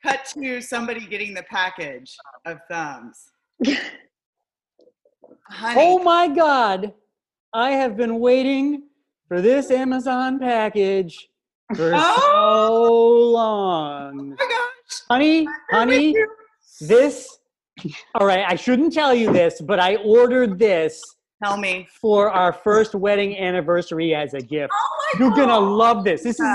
Cut 0.03 0.25
to 0.37 0.61
somebody 0.61 1.05
getting 1.07 1.33
the 1.33 1.43
package 1.43 2.15
of 2.45 2.59
thumbs. 2.69 3.31
Honey, 5.49 5.81
Oh 5.81 5.99
my 6.03 6.27
God. 6.27 6.93
I 7.53 7.71
have 7.71 7.95
been 7.95 8.19
waiting 8.19 8.83
for 9.27 9.41
this 9.41 9.71
Amazon 9.71 10.39
package 10.39 11.29
for 11.75 11.91
Oh! 11.95 12.15
so 12.77 13.31
long. 13.31 14.19
Oh 14.19 14.23
my 14.23 14.35
gosh. 14.35 15.01
Honey, 15.09 15.47
honey, 15.71 16.15
this. 16.81 17.39
All 18.15 18.25
right, 18.25 18.45
I 18.47 18.55
shouldn't 18.55 18.93
tell 18.93 19.13
you 19.13 19.31
this, 19.33 19.59
but 19.61 19.79
I 19.79 19.95
ordered 19.97 20.57
this 20.57 21.03
Tell 21.43 21.57
me. 21.57 21.87
for 22.01 22.31
our 22.31 22.53
first 22.53 22.95
wedding 22.95 23.37
anniversary 23.37 24.15
as 24.15 24.33
a 24.33 24.39
gift. 24.39 24.71
Oh 24.73 25.07
my 25.13 25.19
You're 25.25 25.35
gonna 25.35 25.59
love 25.59 26.03
this. 26.03 26.23
This 26.23 26.39
is 26.39 26.47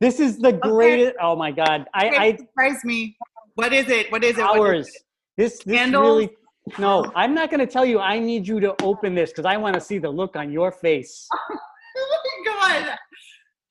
this 0.00 0.20
is 0.20 0.38
the 0.38 0.52
greatest. 0.52 1.14
Oh 1.22 1.36
my 1.36 1.50
God, 1.52 1.86
I, 1.94 2.08
Okay, 2.08 2.16
I 2.16 2.36
surprise 2.36 2.84
me. 2.84 3.16
What 3.54 3.72
is 3.72 3.88
it? 3.88 4.10
What 4.12 4.24
is 4.24 4.36
it? 4.36 4.40
Is 4.40 4.44
hours. 4.44 4.88
it? 4.88 4.94
This 5.36 5.58
this 5.64 5.76
Candles? 5.76 6.02
really. 6.18 6.30
No, 6.78 7.10
I'm 7.16 7.34
not 7.34 7.50
gonna 7.50 7.66
tell 7.66 7.84
you. 7.86 7.98
I 7.98 8.18
need 8.18 8.46
you 8.46 8.60
to 8.60 8.74
open 8.82 9.14
this 9.14 9.30
because 9.30 9.44
I 9.46 9.56
want 9.56 9.74
to 9.74 9.80
see 9.80 9.98
the 9.98 10.10
look 10.10 10.36
on 10.36 10.50
your 10.52 10.72
face. 10.72 11.28
Oh 11.94 12.48
my 12.56 12.80
god. 12.80 12.96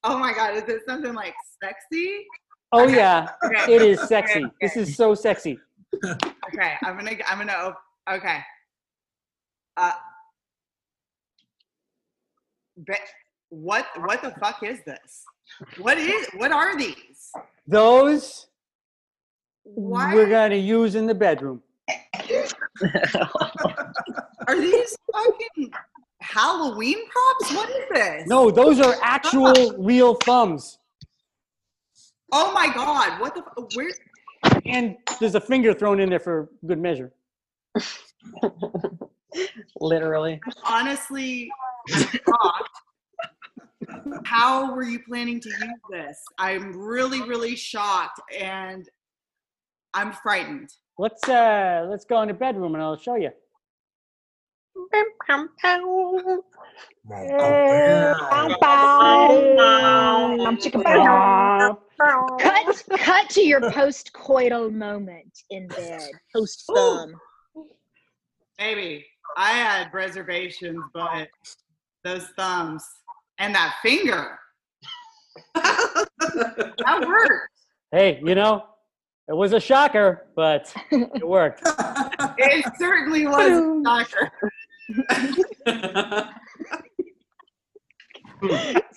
Oh 0.03 0.17
my 0.17 0.34
god. 0.34 0.55
Is 0.55 0.63
it 0.67 0.81
something 0.88 1.13
like 1.13 1.34
sexy? 1.63 2.25
Oh 2.72 2.84
Okay. 2.86 2.96
yeah, 2.96 3.27
Okay. 3.43 3.74
it 3.75 3.81
is 3.81 4.00
sexy. 4.08 4.43
Okay, 4.46 4.53
This 4.62 4.77
is 4.77 4.96
so 4.96 5.13
sexy. 5.13 5.60
Okay. 6.03 6.75
I'm 6.84 6.96
gonna. 6.98 7.12
I'm 7.27 7.38
gonna. 7.39 7.53
op- 7.53 7.81
Okay. 8.10 8.39
Uh. 9.77 9.91
Be- 12.86 12.93
what? 13.50 13.86
What 13.98 14.22
the 14.24 14.31
fuck 14.39 14.63
is 14.63 14.79
this? 14.86 15.24
What 15.77 15.98
is? 15.98 16.27
What 16.38 16.51
are 16.51 16.77
these? 16.77 17.31
Those 17.67 18.48
Why 19.63 20.15
we're 20.15 20.29
gonna 20.29 20.55
use 20.55 20.96
in 20.96 21.05
the 21.05 21.13
bedroom. 21.15 21.62
are 24.48 24.60
these 24.60 24.96
fucking 25.13 25.72
Halloween 26.22 26.98
props? 27.10 27.54
What 27.54 27.70
is 27.70 27.86
this? 27.92 28.28
No, 28.28 28.51
those 28.51 28.80
are 28.80 28.96
actual 29.01 29.54
real 29.78 30.16
thumbs. 30.16 30.77
Oh 32.31 32.53
my 32.53 32.72
god. 32.74 33.20
What 33.20 33.36
the? 33.36 33.42
Where? 33.75 33.92
And 34.66 34.98
there's 35.20 35.36
a 35.36 35.42
finger 35.42 35.74
thrown 35.74 36.00
in 36.00 36.10
there 36.10 36.20
for 36.20 36.50
good 36.66 36.79
measure. 36.79 37.12
Literally. 39.79 40.40
honestly. 40.64 41.50
How 44.25 44.74
were 44.74 44.84
you 44.84 45.00
planning 45.00 45.40
to 45.42 45.50
use 45.50 45.79
this? 45.90 46.22
I'm 46.38 46.75
really, 46.77 47.22
really 47.22 47.55
shocked 47.55 48.22
and 48.40 48.88
I'm 49.94 50.14
frightened. 50.14 50.70
Let's 50.98 51.27
uh 51.27 51.88
let's 51.90 52.05
go 52.05 52.22
in 52.22 52.27
the 52.27 52.34
bedroom 52.34 52.75
and 52.75 52.84
I'll 52.84 52.98
show 52.98 53.16
you. 53.16 53.31
Cut, 62.40 62.84
cut 63.00 63.29
to 63.31 63.42
your 63.42 63.72
post-coital 63.72 64.74
moment 64.74 65.40
in 65.50 65.68
bed. 65.68 66.10
Post 66.34 66.64
thumb. 66.74 67.14
Baby, 68.57 69.05
I 69.38 69.51
had 69.51 69.94
reservations, 69.94 70.81
but 70.94 71.27
those 72.03 72.27
thumbs 72.38 72.84
and 73.40 73.53
that 73.55 73.75
finger. 73.81 74.38
that 75.55 77.05
worked. 77.07 77.50
Hey, 77.92 78.22
you 78.24 78.36
know, 78.36 78.64
it 79.27 79.36
was 79.36 79.53
a 79.53 79.60
shocker, 79.60 80.27
but 80.36 80.74
it 80.92 81.27
worked. 81.27 81.62
It 82.38 82.66
certainly 82.77 83.25
was 83.27 83.51
a 83.51 83.84
shocker. 83.84 84.31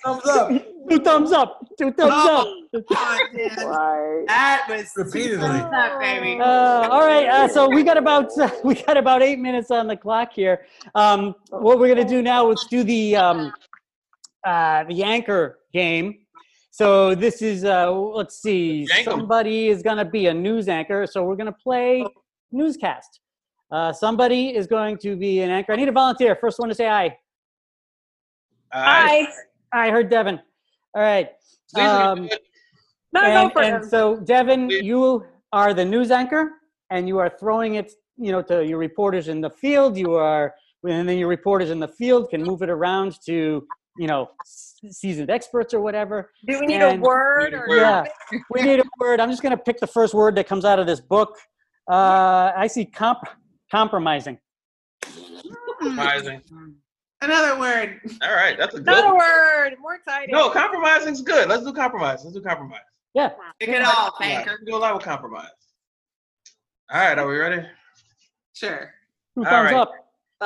Thumbs 0.03 0.25
up. 0.25 0.49
Two 0.89 0.99
thumbs 0.99 1.31
up. 1.31 1.59
Two 1.79 1.91
thumbs 1.91 2.13
Oh, 2.15 2.63
up. 2.75 2.83
God, 2.89 3.19
man. 3.33 4.25
That 4.27 4.65
was 4.69 4.91
Repeatedly. 4.95 5.37
Thumbs 5.37 5.71
up, 5.73 5.99
baby. 5.99 6.39
Uh, 6.39 6.89
all 6.89 7.01
right, 7.01 7.27
uh, 7.27 7.47
so 7.47 7.67
we 7.69 7.83
got 7.83 7.97
about 7.97 8.31
we 8.63 8.75
got 8.75 8.97
about 8.97 9.21
eight 9.21 9.39
minutes 9.39 9.71
on 9.71 9.87
the 9.87 9.97
clock 9.97 10.31
here. 10.33 10.65
Um, 10.95 11.35
what 11.49 11.79
we're 11.79 11.87
gonna 11.87 12.07
do 12.07 12.21
now 12.21 12.51
is 12.51 12.65
do 12.69 12.83
the 12.83 13.15
um, 13.15 13.53
uh, 14.45 14.83
the 14.85 15.03
anchor 15.03 15.59
game. 15.73 16.15
So 16.71 17.15
this 17.15 17.41
is 17.41 17.63
uh, 17.63 17.91
let's 17.91 18.41
see, 18.41 18.87
somebody 19.03 19.69
is 19.69 19.81
gonna 19.81 20.05
be 20.05 20.27
a 20.27 20.33
news 20.33 20.67
anchor. 20.67 21.07
So 21.07 21.23
we're 21.23 21.35
gonna 21.37 21.51
play 21.63 22.05
newscast. 22.51 23.21
Uh, 23.75 23.91
somebody 23.91 24.55
is 24.55 24.67
going 24.67 24.97
to 24.97 25.17
be 25.17 25.41
an 25.41 25.49
anchor. 25.49 25.73
I 25.73 25.75
need 25.75 25.89
a 25.89 25.91
volunteer. 25.91 26.33
First 26.33 26.59
one 26.59 26.69
to 26.69 26.75
say 26.75 26.87
aye. 26.87 27.17
I, 28.71 29.27
I 29.73 29.89
heard 29.89 30.09
Devan. 30.09 30.39
All 30.95 31.01
right. 31.01 31.27
These 31.73 31.83
Um. 31.83 32.29
No, 33.11 33.21
and, 33.21 33.49
go 33.49 33.53
for 33.53 33.63
and 33.63 33.83
it. 33.83 33.89
so 33.89 34.17
Devan, 34.17 34.69
Please. 34.69 34.83
you 34.83 35.25
are 35.51 35.73
the 35.73 35.83
news 35.83 36.09
anchor, 36.09 36.51
and 36.89 37.05
you 37.09 37.17
are 37.17 37.29
throwing 37.37 37.75
it, 37.75 37.91
you 38.17 38.31
know, 38.31 38.41
to 38.43 38.65
your 38.65 38.77
reporters 38.77 39.27
in 39.27 39.41
the 39.41 39.49
field. 39.49 39.97
You 39.97 40.13
are, 40.13 40.53
and 40.87 41.07
then 41.09 41.17
your 41.17 41.27
reporters 41.27 41.69
in 41.69 41.79
the 41.81 41.87
field 41.89 42.29
can 42.29 42.43
move 42.43 42.61
it 42.61 42.69
around 42.69 43.17
to, 43.25 43.67
you 43.97 44.07
know, 44.07 44.29
seasoned 44.45 45.29
experts 45.29 45.73
or 45.73 45.81
whatever. 45.81 46.31
Do 46.47 46.59
we 46.61 46.65
need 46.65 46.81
and- 46.81 46.99
a 46.99 47.01
word 47.01 47.53
or. 47.53 47.65
Yeah, 47.75 48.05
we 48.53 48.61
need 48.61 48.79
a 48.79 48.85
word. 49.01 49.19
I'm 49.19 49.29
just 49.31 49.41
going 49.41 49.57
to 49.57 49.61
pick 49.67 49.79
the 49.81 49.87
first 49.97 50.13
word 50.13 50.33
that 50.37 50.47
comes 50.47 50.63
out 50.63 50.79
of 50.79 50.87
this 50.87 51.01
book. 51.01 51.37
Uh, 51.91 52.51
I 52.55 52.67
see 52.67 52.85
comp- 52.85 53.27
compromising. 53.71 54.37
Compromising. 55.79 56.41
Another 57.21 57.59
word. 57.59 57.99
All 58.21 58.35
right, 58.35 58.57
that's 58.57 58.75
a 58.75 58.79
good. 58.79 58.89
Another 58.93 59.15
word. 59.15 59.75
More 59.81 59.95
exciting. 59.95 60.33
No, 60.33 60.49
compromising's 60.49 61.21
good. 61.21 61.47
Let's 61.47 61.63
do 61.63 61.71
compromise. 61.73 62.23
Let's 62.23 62.35
do 62.35 62.41
compromise. 62.41 62.81
Yeah. 63.13 63.31
Pick 63.59 63.69
it 63.69 63.81
off, 63.81 64.15
Yeah, 64.19 64.27
anchor. 64.27 64.57
we 64.59 64.65
do 64.71 64.75
a 64.75 64.79
lot 64.79 64.93
with 64.93 65.03
compromise. 65.03 65.47
All 66.91 66.99
right, 66.99 67.17
are 67.17 67.27
we 67.27 67.37
ready? 67.37 67.65
Sure. 68.53 68.93
Two 69.33 69.43
All 69.43 69.49
thumbs 69.49 69.71
right. 69.71 69.75
up. 69.75 69.91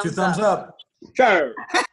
Two 0.03 0.09
thumbs 0.11 0.39
up. 0.39 0.77
Sure. 1.15 1.53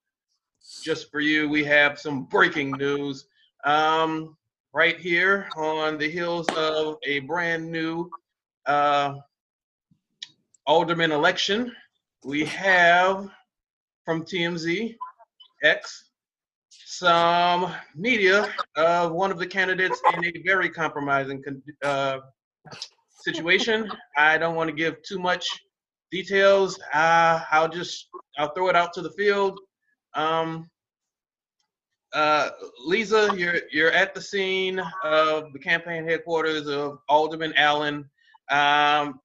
Just 0.83 1.11
for 1.11 1.21
you, 1.21 1.49
we 1.49 1.65
have 1.65 1.99
some 1.99 2.25
breaking 2.25 2.73
news. 2.73 3.27
Um, 3.65 4.37
right 4.73 4.99
here 4.99 5.49
on 5.57 5.97
the 5.99 6.11
heels 6.11 6.47
of 6.57 6.97
a 7.07 7.21
brand 7.21 7.71
new 7.71 8.11
uh, 8.67 9.15
alderman 10.67 11.13
election, 11.13 11.73
we 12.25 12.45
have 12.45 13.29
from 14.05 14.25
TMZ 14.25 14.97
X 15.63 16.11
some 16.71 17.73
media 17.95 18.53
of 18.77 19.13
one 19.13 19.31
of 19.31 19.39
the 19.39 19.47
candidates 19.47 20.01
in 20.15 20.25
a 20.25 20.33
very 20.45 20.69
compromising 20.69 21.43
uh, 21.85 22.19
situation. 23.21 23.91
I 24.17 24.39
don't 24.39 24.57
want 24.57 24.69
to 24.69 24.75
give 24.75 25.03
too 25.03 25.19
much 25.19 25.47
details. 26.11 26.79
Uh, 26.93 27.41
I'll 27.51 27.69
just 27.69 28.09
I'll 28.39 28.53
throw 28.53 28.69
it 28.69 28.77
out 28.77 28.93
to 28.95 29.03
the 29.03 29.11
field. 29.11 29.61
Um, 30.17 30.71
uh, 32.13 32.49
Lisa, 32.85 33.31
you're 33.37 33.61
you're 33.71 33.93
at 33.93 34.15
the 34.15 34.21
scene 34.21 34.83
of 35.05 35.53
the 35.53 35.59
campaign 35.59 36.09
headquarters 36.09 36.67
of 36.67 36.99
Alderman 37.09 37.53
Allen. 37.57 38.09
Um, 38.51 39.21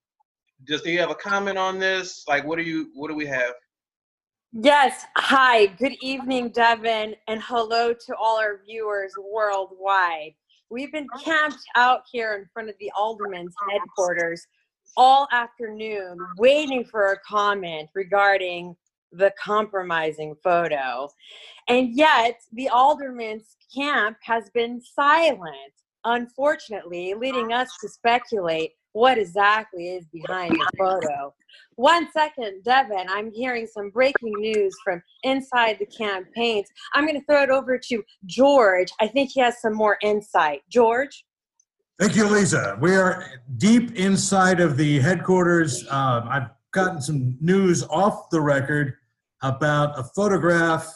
does 0.66 0.84
he 0.84 0.96
have 0.96 1.10
a 1.10 1.16
comment 1.16 1.58
on 1.58 1.80
this? 1.80 2.26
Like, 2.28 2.46
what 2.46 2.58
do 2.58 2.64
you 2.64 2.92
what 2.94 3.08
do 3.08 3.16
we 3.16 3.26
have? 3.26 3.54
Yes. 4.52 5.06
Hi. 5.16 5.68
Good 5.68 5.96
evening, 6.02 6.52
Devan, 6.52 7.16
and 7.30 7.42
hello 7.42 7.94
to 7.94 8.16
all 8.18 8.38
our 8.38 8.60
viewers 8.68 9.14
worldwide. 9.18 10.34
We've 10.70 10.92
been 10.92 11.08
camped 11.24 11.64
out 11.76 12.02
here 12.12 12.34
in 12.34 12.46
front 12.54 12.70
of 12.70 12.76
the 12.80 12.92
Alderman's 12.98 13.56
headquarters 13.70 14.46
all 14.98 15.28
afternoon 15.32 16.18
waiting 16.38 16.84
for 16.84 17.14
a 17.14 17.20
comment 17.20 17.90
regarding 17.96 18.76
the 19.12 19.34
compromising 19.42 20.36
photo. 20.44 21.10
And 21.68 21.96
yet, 21.96 22.42
the 22.54 22.70
Alderman's 22.70 23.56
camp 23.74 24.18
has 24.24 24.50
been 24.50 24.82
silent, 24.82 25.74
unfortunately, 26.06 27.14
leading 27.14 27.54
us 27.54 27.70
to 27.82 27.90
speculate 27.90 28.72
what 28.94 29.18
exactly 29.18 29.90
is 29.96 30.06
behind 30.12 30.52
the 30.52 30.72
photo. 30.78 31.34
One 31.76 32.12
second, 32.12 32.64
Devan, 32.66 33.06
I'm 33.10 33.32
hearing 33.32 33.66
some 33.66 33.90
breaking 33.90 34.34
news 34.38 34.76
from 34.84 35.02
inside 35.24 35.78
the 35.80 35.86
campaigns. 35.86 36.68
I'm 36.94 37.06
going 37.06 37.20
to 37.20 37.26
throw 37.26 37.44
it 37.44 37.50
over 37.50 37.78
to 37.78 38.04
George. 38.26 38.92
I 39.00 39.08
think 39.08 39.32
he 39.32 39.40
has 39.40 39.62
some 39.62 39.74
more 39.74 39.98
insight. 40.02 40.62
George? 40.70 41.26
Thank 42.00 42.16
you, 42.16 42.26
Lisa. 42.26 42.78
We 42.82 42.96
are 42.96 43.26
deep 43.58 43.96
inside 43.96 44.60
of 44.60 44.76
the 44.76 45.00
headquarters. 45.00 45.84
Um, 45.90 46.28
I've 46.28 46.50
gotten 46.72 47.02
some 47.02 47.38
news 47.40 47.84
off 47.84 48.30
the 48.30 48.42
record 48.42 48.96
about 49.42 49.98
a 50.00 50.04
photograph 50.16 50.92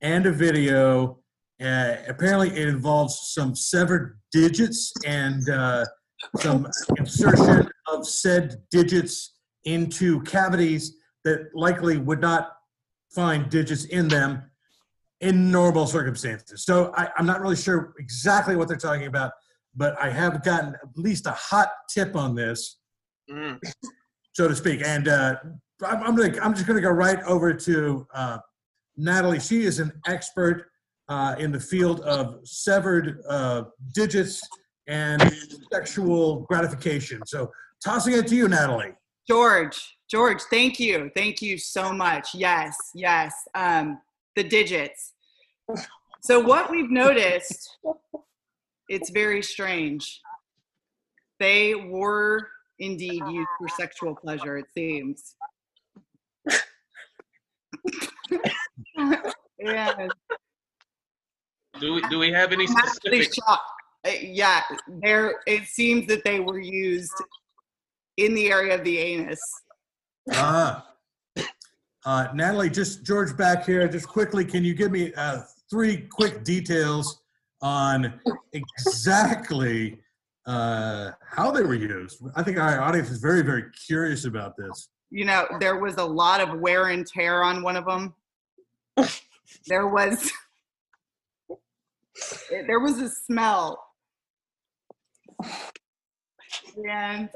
and 0.00 0.26
a 0.26 0.32
video. 0.32 1.18
Uh, 1.60 1.96
apparently, 2.06 2.50
it 2.50 2.68
involves 2.68 3.32
some 3.34 3.54
severed 3.54 4.18
digits 4.32 4.92
and 5.06 5.48
uh, 5.50 5.84
some 6.38 6.66
insertion 6.96 7.68
of 7.88 8.06
said 8.06 8.56
digits 8.70 9.34
into 9.64 10.20
cavities 10.22 10.96
that 11.24 11.48
likely 11.54 11.98
would 11.98 12.20
not 12.20 12.52
find 13.14 13.50
digits 13.50 13.84
in 13.86 14.06
them 14.08 14.42
in 15.20 15.50
normal 15.50 15.86
circumstances. 15.86 16.64
So 16.64 16.92
I, 16.96 17.08
I'm 17.16 17.26
not 17.26 17.40
really 17.40 17.56
sure 17.56 17.92
exactly 17.98 18.54
what 18.54 18.68
they're 18.68 18.76
talking 18.76 19.06
about, 19.06 19.32
but 19.74 20.00
I 20.00 20.10
have 20.10 20.44
gotten 20.44 20.74
at 20.74 20.96
least 20.96 21.26
a 21.26 21.32
hot 21.32 21.70
tip 21.92 22.14
on 22.16 22.34
this, 22.34 22.76
Mm. 23.30 23.58
so 24.32 24.48
to 24.48 24.56
speak. 24.56 24.80
And 24.82 25.06
uh, 25.06 25.34
I'm, 25.84 26.16
gonna, 26.16 26.38
I'm 26.40 26.54
just 26.54 26.66
gonna 26.66 26.80
go 26.80 26.90
right 26.90 27.22
over 27.24 27.52
to 27.54 28.06
uh, 28.14 28.38
Natalie. 28.96 29.40
She 29.40 29.62
is 29.62 29.78
an 29.78 29.92
expert 30.06 30.70
uh, 31.08 31.36
in 31.38 31.52
the 31.52 31.60
field 31.60 32.00
of 32.00 32.40
severed 32.46 33.20
uh, 33.28 33.64
digits 33.94 34.40
and 34.86 35.22
sexual 35.72 36.40
gratification. 36.40 37.20
So 37.26 37.50
tossing 37.84 38.14
it 38.14 38.26
to 38.28 38.34
you, 38.34 38.48
Natalie. 38.48 38.92
George, 39.28 39.96
George, 40.10 40.40
thank 40.50 40.80
you. 40.80 41.10
Thank 41.14 41.42
you 41.42 41.58
so 41.58 41.92
much. 41.92 42.34
Yes, 42.34 42.74
yes. 42.94 43.34
Um, 43.54 44.00
the 44.36 44.42
digits. 44.44 45.12
So 46.20 46.40
what 46.40 46.70
we've 46.70 46.90
noticed, 46.90 47.78
it's 48.88 49.10
very 49.10 49.42
strange. 49.42 50.20
They 51.38 51.74
were 51.74 52.48
indeed 52.78 53.22
used 53.28 53.48
for 53.58 53.68
sexual 53.76 54.14
pleasure, 54.14 54.56
it 54.56 54.66
seems. 54.74 55.34
And 59.60 60.12
Do 61.80 61.94
we 61.94 62.02
do 62.10 62.18
we 62.18 62.30
have 62.32 62.52
any 62.52 62.66
I'm 62.68 62.76
specific? 62.88 63.34
shocked. 63.34 63.62
Uh, 64.06 64.10
Yeah, 64.22 64.62
there. 65.02 65.40
It 65.46 65.64
seems 65.66 66.06
that 66.08 66.24
they 66.24 66.40
were 66.40 66.60
used 66.60 67.12
in 68.16 68.34
the 68.34 68.50
area 68.50 68.74
of 68.74 68.84
the 68.84 68.98
anus. 68.98 69.40
Ah. 70.32 70.84
Uh, 72.04 72.28
Natalie, 72.34 72.70
just 72.70 73.04
George 73.04 73.36
back 73.36 73.66
here, 73.66 73.86
just 73.88 74.08
quickly, 74.08 74.44
can 74.44 74.64
you 74.64 74.72
give 74.74 74.90
me 74.92 75.12
uh, 75.14 75.40
three 75.70 76.06
quick 76.10 76.42
details 76.44 77.20
on 77.60 78.18
exactly 78.52 79.98
uh, 80.46 81.10
how 81.20 81.50
they 81.50 81.62
were 81.62 81.74
used? 81.74 82.22
I 82.34 82.42
think 82.42 82.56
our 82.58 82.80
audience 82.80 83.10
is 83.10 83.18
very, 83.18 83.42
very 83.42 83.64
curious 83.86 84.24
about 84.24 84.56
this. 84.56 84.88
You 85.10 85.24
know, 85.24 85.46
there 85.60 85.78
was 85.78 85.96
a 85.96 86.04
lot 86.04 86.40
of 86.40 86.60
wear 86.60 86.88
and 86.88 87.06
tear 87.06 87.42
on 87.42 87.62
one 87.62 87.76
of 87.76 87.86
them. 87.86 88.14
There 89.66 89.88
was. 89.88 90.30
There 92.50 92.80
was 92.80 92.98
a 92.98 93.08
smell. 93.08 93.80
And 96.90 97.28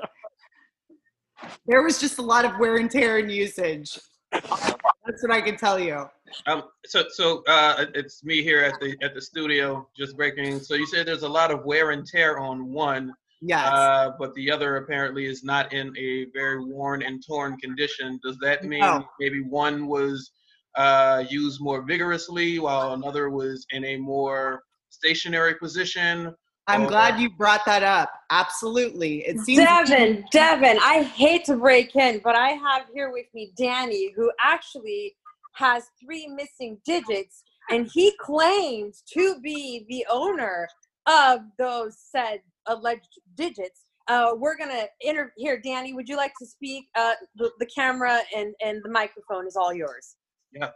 there 1.66 1.82
was 1.82 2.00
just 2.00 2.18
a 2.18 2.22
lot 2.22 2.44
of 2.44 2.58
wear 2.58 2.76
and 2.78 2.90
tear 2.90 3.18
and 3.18 3.30
usage. 3.30 3.98
That's 4.32 5.22
what 5.22 5.30
I 5.30 5.40
can 5.40 5.56
tell 5.56 5.78
you. 5.78 6.06
Um, 6.46 6.64
so 6.86 7.04
so 7.10 7.42
uh, 7.46 7.86
it's 7.94 8.24
me 8.24 8.42
here 8.42 8.62
at 8.62 8.80
the 8.80 8.96
at 9.02 9.14
the 9.14 9.20
studio 9.20 9.86
just 9.96 10.16
breaking. 10.16 10.60
So 10.60 10.74
you 10.74 10.86
said 10.86 11.06
there's 11.06 11.22
a 11.22 11.28
lot 11.28 11.50
of 11.50 11.64
wear 11.64 11.90
and 11.90 12.06
tear 12.06 12.38
on 12.38 12.72
one, 12.72 13.12
Yes. 13.44 13.66
uh, 13.66 14.10
but 14.20 14.32
the 14.34 14.50
other 14.52 14.76
apparently 14.76 15.26
is 15.26 15.42
not 15.42 15.72
in 15.72 15.92
a 15.98 16.26
very 16.32 16.64
worn 16.64 17.02
and 17.02 17.22
torn 17.26 17.56
condition. 17.56 18.20
Does 18.24 18.38
that 18.40 18.64
mean 18.64 18.80
No. 18.80 19.04
maybe 19.18 19.40
one 19.42 19.88
was 19.88 20.30
uh, 20.76 21.24
used 21.28 21.60
more 21.60 21.82
vigorously 21.82 22.60
while 22.60 22.92
another 22.92 23.30
was 23.30 23.66
in 23.72 23.84
a 23.84 23.96
more 23.96 24.62
stationary 24.90 25.56
position? 25.56 26.34
I'm 26.68 26.84
or- 26.84 26.88
glad 26.88 27.18
you 27.18 27.30
brought 27.30 27.64
that 27.66 27.82
up. 27.82 28.12
Absolutely. 28.30 29.26
It 29.26 29.40
seems 29.40 29.66
Devan, 29.66 30.24
Devan, 30.32 30.78
I 30.80 31.02
hate 31.02 31.44
to 31.46 31.56
break 31.56 31.96
in, 31.96 32.20
but 32.22 32.36
I 32.36 32.50
have 32.50 32.84
here 32.94 33.10
with 33.10 33.26
me 33.34 33.52
Danny, 33.56 34.12
who 34.14 34.30
actually 34.40 35.16
has 35.54 35.84
three 36.02 36.28
missing 36.28 36.78
digits, 36.86 37.42
and 37.70 37.90
he 37.92 38.14
claims 38.20 39.02
to 39.12 39.40
be 39.40 39.84
the 39.88 40.06
owner 40.08 40.68
of 41.06 41.40
those 41.58 41.96
said 41.98 42.40
alleged 42.66 43.20
digits. 43.36 43.84
Uh, 44.08 44.32
we're 44.36 44.56
gonna 44.56 44.84
inter 45.00 45.32
here, 45.36 45.60
Danny. 45.60 45.94
Would 45.94 46.08
you 46.08 46.16
like 46.16 46.32
to 46.40 46.46
speak? 46.46 46.86
Uh, 46.96 47.14
the, 47.36 47.50
the 47.58 47.66
camera 47.66 48.20
and 48.36 48.54
and 48.64 48.80
the 48.82 48.90
microphone 48.90 49.46
is 49.46 49.56
all 49.56 49.72
yours. 49.72 50.16
Yeah. 50.52 50.70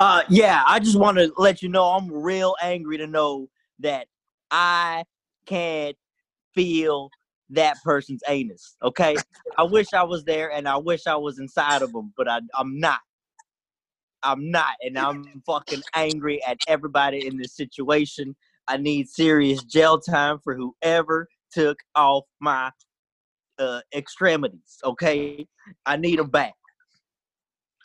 Uh, 0.00 0.22
yeah, 0.28 0.64
I 0.66 0.80
just 0.80 0.98
want 0.98 1.18
to 1.18 1.32
let 1.36 1.62
you 1.62 1.68
know 1.68 1.84
I'm 1.84 2.10
real 2.10 2.56
angry 2.60 2.98
to 2.98 3.06
know 3.06 3.48
that 3.78 4.08
I 4.50 5.04
can't 5.46 5.96
feel 6.54 7.10
that 7.50 7.76
person's 7.84 8.22
anus. 8.28 8.76
Okay, 8.82 9.16
I 9.56 9.62
wish 9.62 9.92
I 9.94 10.02
was 10.02 10.24
there 10.24 10.50
and 10.50 10.68
I 10.68 10.76
wish 10.76 11.06
I 11.06 11.14
was 11.14 11.38
inside 11.38 11.82
of 11.82 11.92
them, 11.92 12.12
but 12.16 12.28
I, 12.28 12.40
I'm 12.58 12.78
not. 12.78 13.00
I'm 14.24 14.50
not, 14.50 14.72
and 14.80 14.98
I'm 14.98 15.42
fucking 15.46 15.82
angry 15.94 16.42
at 16.44 16.56
everybody 16.66 17.26
in 17.26 17.36
this 17.36 17.54
situation. 17.54 18.34
I 18.68 18.76
need 18.76 19.08
serious 19.08 19.62
jail 19.64 19.98
time 19.98 20.38
for 20.42 20.54
whoever 20.54 21.28
took 21.52 21.78
off 21.94 22.24
my 22.40 22.70
uh, 23.58 23.80
extremities. 23.94 24.78
Okay, 24.84 25.46
I 25.86 25.96
need 25.96 26.18
them 26.18 26.30
back. 26.30 26.54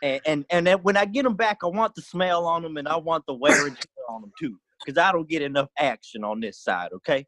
And 0.02 0.22
and 0.26 0.46
and 0.50 0.84
when 0.84 0.96
I 0.96 1.06
get 1.06 1.24
them 1.24 1.36
back, 1.36 1.58
I 1.64 1.68
want 1.68 1.96
the 1.96 2.02
smell 2.02 2.46
on 2.46 2.64
them 2.64 2.78
and 2.78 2.88
I 2.88 2.98
want 2.98 3.26
the 3.28 3.34
wear 3.34 3.68
and 3.68 3.76
tear 3.76 4.06
on 4.10 4.22
them 4.22 4.32
too, 4.40 4.58
because 4.84 4.98
I 4.98 5.12
don't 5.12 5.28
get 5.28 5.42
enough 5.42 5.70
action 5.78 6.24
on 6.24 6.40
this 6.40 6.58
side. 6.58 6.90
Okay. 6.94 7.26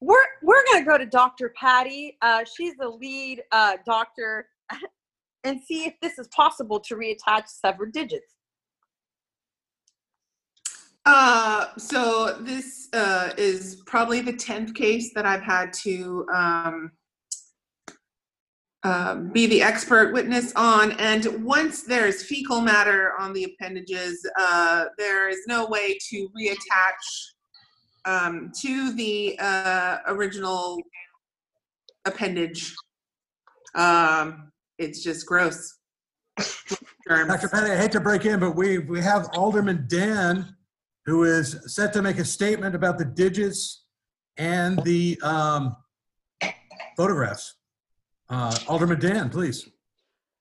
We're 0.00 0.16
we're 0.42 0.62
gonna 0.72 0.84
go 0.84 0.98
to 0.98 1.06
Dr. 1.06 1.52
Patty. 1.56 2.16
Uh, 2.22 2.44
she's 2.44 2.74
the 2.76 2.88
lead 2.88 3.42
uh, 3.52 3.78
doctor, 3.84 4.48
and 5.44 5.60
see 5.60 5.84
if 5.84 5.94
this 6.02 6.18
is 6.18 6.28
possible 6.28 6.80
to 6.80 6.94
reattach 6.94 7.48
severed 7.48 7.92
digits. 7.92 8.34
Uh, 11.04 11.66
so 11.78 12.38
this 12.40 12.88
uh, 12.92 13.30
is 13.38 13.82
probably 13.86 14.20
the 14.20 14.32
tenth 14.32 14.74
case 14.74 15.12
that 15.14 15.24
I've 15.24 15.42
had 15.42 15.72
to 15.84 16.26
um, 16.34 16.90
uh, 18.84 19.16
be 19.16 19.46
the 19.46 19.62
expert 19.62 20.12
witness 20.12 20.52
on. 20.54 20.92
And 20.92 21.44
once 21.44 21.82
there's 21.82 22.22
fecal 22.22 22.60
matter 22.60 23.12
on 23.18 23.32
the 23.32 23.44
appendages, 23.44 24.24
uh, 24.38 24.86
there 24.96 25.28
is 25.28 25.40
no 25.46 25.66
way 25.66 25.98
to 26.10 26.28
reattach 26.38 27.34
um, 28.04 28.52
to 28.60 28.92
the 28.94 29.38
uh, 29.40 29.98
original 30.06 30.78
appendage. 32.04 32.74
Um, 33.74 34.52
it's 34.78 35.02
just 35.02 35.26
gross. 35.26 35.76
Dr. 37.08 37.48
Petty, 37.48 37.72
I 37.72 37.76
hate 37.76 37.92
to 37.92 38.00
break 38.00 38.26
in, 38.26 38.38
but 38.38 38.54
we, 38.54 38.78
we 38.78 39.00
have 39.00 39.28
Alderman 39.34 39.86
Dan, 39.88 40.54
who 41.08 41.24
is 41.24 41.58
set 41.66 41.92
to 41.94 42.02
make 42.02 42.18
a 42.18 42.24
statement 42.24 42.74
about 42.74 42.98
the 42.98 43.04
digits 43.04 43.84
and 44.36 44.82
the 44.84 45.18
um, 45.22 45.74
photographs. 46.96 47.54
Uh, 48.28 48.54
Alderman 48.68 49.00
Dan, 49.00 49.30
please. 49.30 49.68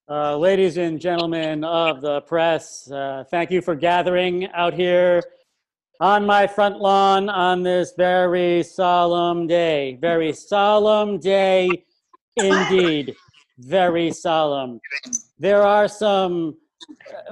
Uh, 0.09 0.37
ladies 0.37 0.77
and 0.77 0.99
gentlemen 0.99 1.63
of 1.63 2.01
the 2.01 2.21
press, 2.21 2.89
uh, 2.91 3.23
thank 3.29 3.49
you 3.49 3.61
for 3.61 3.75
gathering 3.75 4.47
out 4.53 4.73
here 4.73 5.21
on 5.99 6.25
my 6.25 6.45
front 6.45 6.79
lawn 6.79 7.29
on 7.29 7.63
this 7.63 7.93
very 7.97 8.61
solemn 8.61 9.47
day. 9.47 9.97
Very 10.01 10.33
solemn 10.33 11.17
day 11.17 11.69
indeed. 12.35 13.15
Very 13.59 14.11
solemn. 14.11 14.79
There 15.39 15.63
are 15.63 15.87
some, 15.87 16.57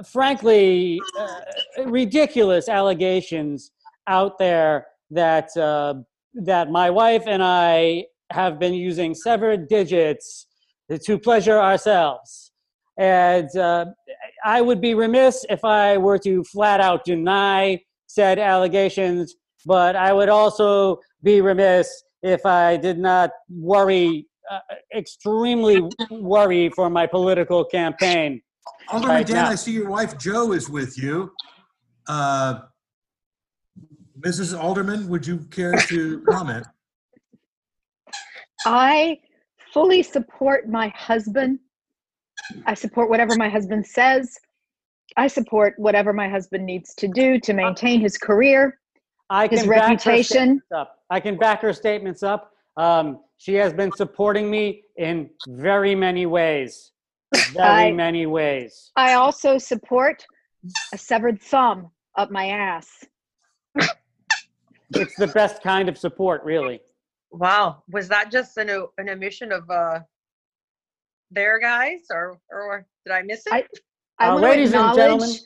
frankly, 0.04 1.00
uh, 1.18 1.40
ridiculous 1.86 2.68
allegations 2.68 3.70
out 4.06 4.38
there 4.38 4.86
that 5.10 5.56
uh, 5.56 5.94
that 6.34 6.70
my 6.70 6.90
wife 6.90 7.24
and 7.26 7.42
I 7.42 8.04
have 8.30 8.58
been 8.58 8.74
using 8.74 9.14
severed 9.14 9.68
digits 9.68 10.46
to 11.04 11.18
pleasure 11.18 11.58
ourselves. 11.58 12.52
And 12.98 13.54
uh, 13.56 13.86
I 14.44 14.60
would 14.60 14.80
be 14.80 14.94
remiss 14.94 15.44
if 15.48 15.64
I 15.64 15.96
were 15.98 16.18
to 16.18 16.42
flat 16.44 16.80
out 16.80 17.04
deny 17.04 17.80
said 18.06 18.38
allegations, 18.38 19.34
but 19.64 19.96
I 19.96 20.12
would 20.12 20.28
also 20.28 20.98
be 21.22 21.40
remiss 21.40 22.04
if 22.22 22.46
I 22.46 22.76
did 22.76 22.98
not 22.98 23.30
worry, 23.50 24.26
uh, 24.50 24.60
extremely 24.94 25.82
worry 26.10 26.70
for 26.70 26.88
my 26.88 27.06
political 27.06 27.64
campaign. 27.64 28.40
Alderman 28.88 29.16
Right 29.16 29.26
Dan, 29.26 29.36
now. 29.36 29.50
I 29.50 29.54
see 29.54 29.72
your 29.72 29.88
wife 29.88 30.18
Joe 30.18 30.52
is 30.52 30.68
with 30.68 30.96
you. 30.98 31.32
Uh, 32.08 32.60
Mrs. 34.20 34.58
Alderman, 34.58 35.08
would 35.08 35.26
you 35.26 35.38
care 35.50 35.72
to 35.72 36.20
comment? 36.28 36.66
I 38.64 39.18
fully 39.72 40.02
support 40.02 40.68
my 40.68 40.88
husband. 40.96 41.58
I 42.64 42.74
support 42.74 43.10
whatever 43.10 43.36
my 43.36 43.48
husband 43.48 43.86
says. 43.86 44.36
I 45.16 45.26
support 45.26 45.74
whatever 45.78 46.12
my 46.12 46.28
husband 46.28 46.66
needs 46.66 46.94
to 46.96 47.08
do 47.08 47.40
to 47.40 47.52
maintain 47.52 48.00
his 48.00 48.18
career, 48.18 48.78
I 49.30 49.46
his 49.46 49.60
can 49.60 49.70
back 49.70 49.82
her 49.82 49.90
reputation. 49.90 50.24
statements 50.24 50.72
up. 50.74 50.96
I 51.10 51.20
can 51.20 51.36
back 51.38 51.62
her 51.62 51.72
statements 51.72 52.22
up. 52.22 52.52
Um, 52.76 53.20
she 53.38 53.54
has 53.54 53.72
been 53.72 53.92
supporting 53.92 54.50
me 54.50 54.82
in 54.96 55.30
very 55.48 55.94
many 55.94 56.26
ways. 56.26 56.92
Very 57.52 57.88
I- 57.88 57.92
many 57.92 58.26
ways. 58.26 58.90
I 58.96 59.14
also 59.14 59.58
support 59.58 60.24
a 60.92 60.98
severed 60.98 61.40
thumb 61.42 61.90
up 62.16 62.30
my 62.30 62.48
ass. 62.48 62.88
It's 64.90 65.16
the 65.16 65.26
best 65.28 65.62
kind 65.62 65.88
of 65.88 65.98
support, 65.98 66.44
really. 66.44 66.80
Wow, 67.32 67.82
was 67.90 68.08
that 68.08 68.30
just 68.30 68.56
an 68.56 68.70
an 68.98 69.08
omission 69.10 69.50
of 69.52 69.68
uh 69.68 70.00
their 71.30 71.58
guys, 71.58 72.02
or 72.10 72.38
or 72.50 72.86
did 73.04 73.12
I 73.12 73.22
miss 73.22 73.46
it? 73.46 73.52
I- 73.52 73.66
I 74.18 74.28
Uh, 74.28 74.32
want 74.34 74.44
to 74.44 74.48
ladies 74.50 74.72
and 74.72 74.76
acknowledge. 74.80 74.96
gentlemen. 74.96 75.36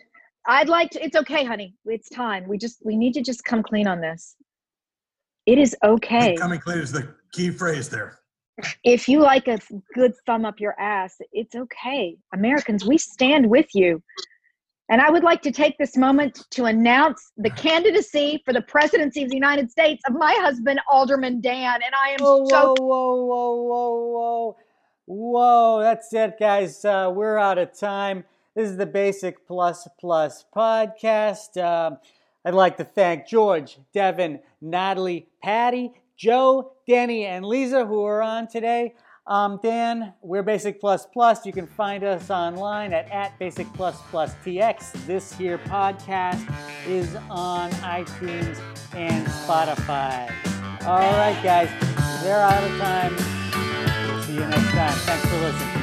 I'd 0.47 0.69
like 0.69 0.91
to. 0.91 1.05
It's 1.05 1.17
okay, 1.17 1.45
honey. 1.45 1.75
It's 1.87 2.09
time. 2.09 2.47
We 2.47 2.57
just 2.57 2.85
we 2.85 2.97
need 2.97 3.15
to 3.15 3.23
just 3.23 3.45
come 3.45 3.63
clean 3.65 3.89
on 3.89 4.01
this. 4.01 4.37
It 5.47 5.59
is 5.59 5.75
okay 5.83 6.37
Coming 6.37 6.61
clean 6.61 6.79
is 6.79 6.93
the 6.93 7.13
key 7.33 7.51
phrase 7.51 7.89
there. 7.89 8.20
If 8.85 9.09
you 9.09 9.21
like 9.21 9.49
a 9.49 9.59
good 9.95 10.15
thumb 10.27 10.45
up 10.45 10.61
your 10.61 10.79
ass. 10.81 11.17
It's 11.33 11.55
okay, 11.55 12.17
Americans. 12.33 12.85
We 12.85 12.99
stand 12.99 13.49
with 13.49 13.75
you. 13.75 14.03
And 14.91 15.01
I 15.01 15.09
would 15.09 15.23
like 15.23 15.41
to 15.43 15.53
take 15.53 15.79
this 15.79 15.97
moment 15.97 16.47
to 16.51 16.65
announce 16.65 17.31
the 17.37 17.51
candidacy 17.51 18.43
for 18.45 18.53
the 18.53 18.61
presidency 18.61 19.23
of 19.23 19.29
the 19.29 19.37
United 19.37 19.71
States 19.71 20.03
of 20.09 20.15
my 20.15 20.35
husband, 20.39 20.81
Alderman 20.91 21.41
Dan. 21.41 21.81
And 21.85 21.95
I 21.95 22.11
am 22.11 22.19
Whoa, 22.19 22.45
so 22.49 22.75
whoa, 22.77 23.25
whoa, 23.25 23.25
whoa, 23.25 23.55
whoa, 23.63 24.09
whoa. 24.09 24.57
Whoa, 25.07 25.81
that's 25.81 26.13
it, 26.13 26.37
guys. 26.41 26.85
Uh, 26.85 27.13
we're 27.15 27.39
out 27.39 27.59
of 27.59 27.73
time. 27.79 28.25
This 28.57 28.69
is 28.69 28.77
the 28.77 28.87
Basic 28.87 29.47
Plus 29.47 29.87
Plus 30.01 30.45
podcast. 30.55 31.57
Um, 31.63 31.99
I'd 32.45 32.55
like 32.55 32.77
to 32.79 32.85
thank 32.85 33.29
George, 33.29 33.79
Devan, 33.95 34.41
Natalie, 34.61 35.29
Patty, 35.43 35.93
Joe, 36.21 36.73
Danny, 36.87 37.25
and 37.25 37.47
Lisa 37.47 37.87
who 37.87 38.05
are 38.05 38.21
on 38.21 38.47
today. 38.47 38.95
Um, 39.27 39.59
Dan, 39.63 40.13
we're 40.21 40.43
Basic 40.43 40.79
Plus 40.79 41.07
Plus. 41.07 41.47
You 41.47 41.53
can 41.53 41.67
find 41.67 42.05
us 42.05 42.31
online 42.31 42.93
at, 42.93 43.11
at 43.11 43.39
Basic 43.39 43.67
Plus 43.73 43.97
Plus 44.11 44.35
TX. 44.45 45.07
This 45.07 45.33
here 45.33 45.57
podcast 45.57 46.47
is 46.87 47.17
on 47.31 47.71
iTunes 47.71 48.61
and 48.95 49.27
Spotify. 49.29 50.31
All 50.85 50.99
right, 50.99 51.41
guys, 51.43 51.71
they're 52.23 52.41
out 52.41 52.65
of 52.65 52.79
time. 52.79 53.17
We'll 54.07 54.23
see 54.23 54.35
you 54.35 54.41
next 54.41 54.73
time. 54.73 54.93
Thanks 54.93 55.27
for 55.27 55.41
listening. 55.41 55.80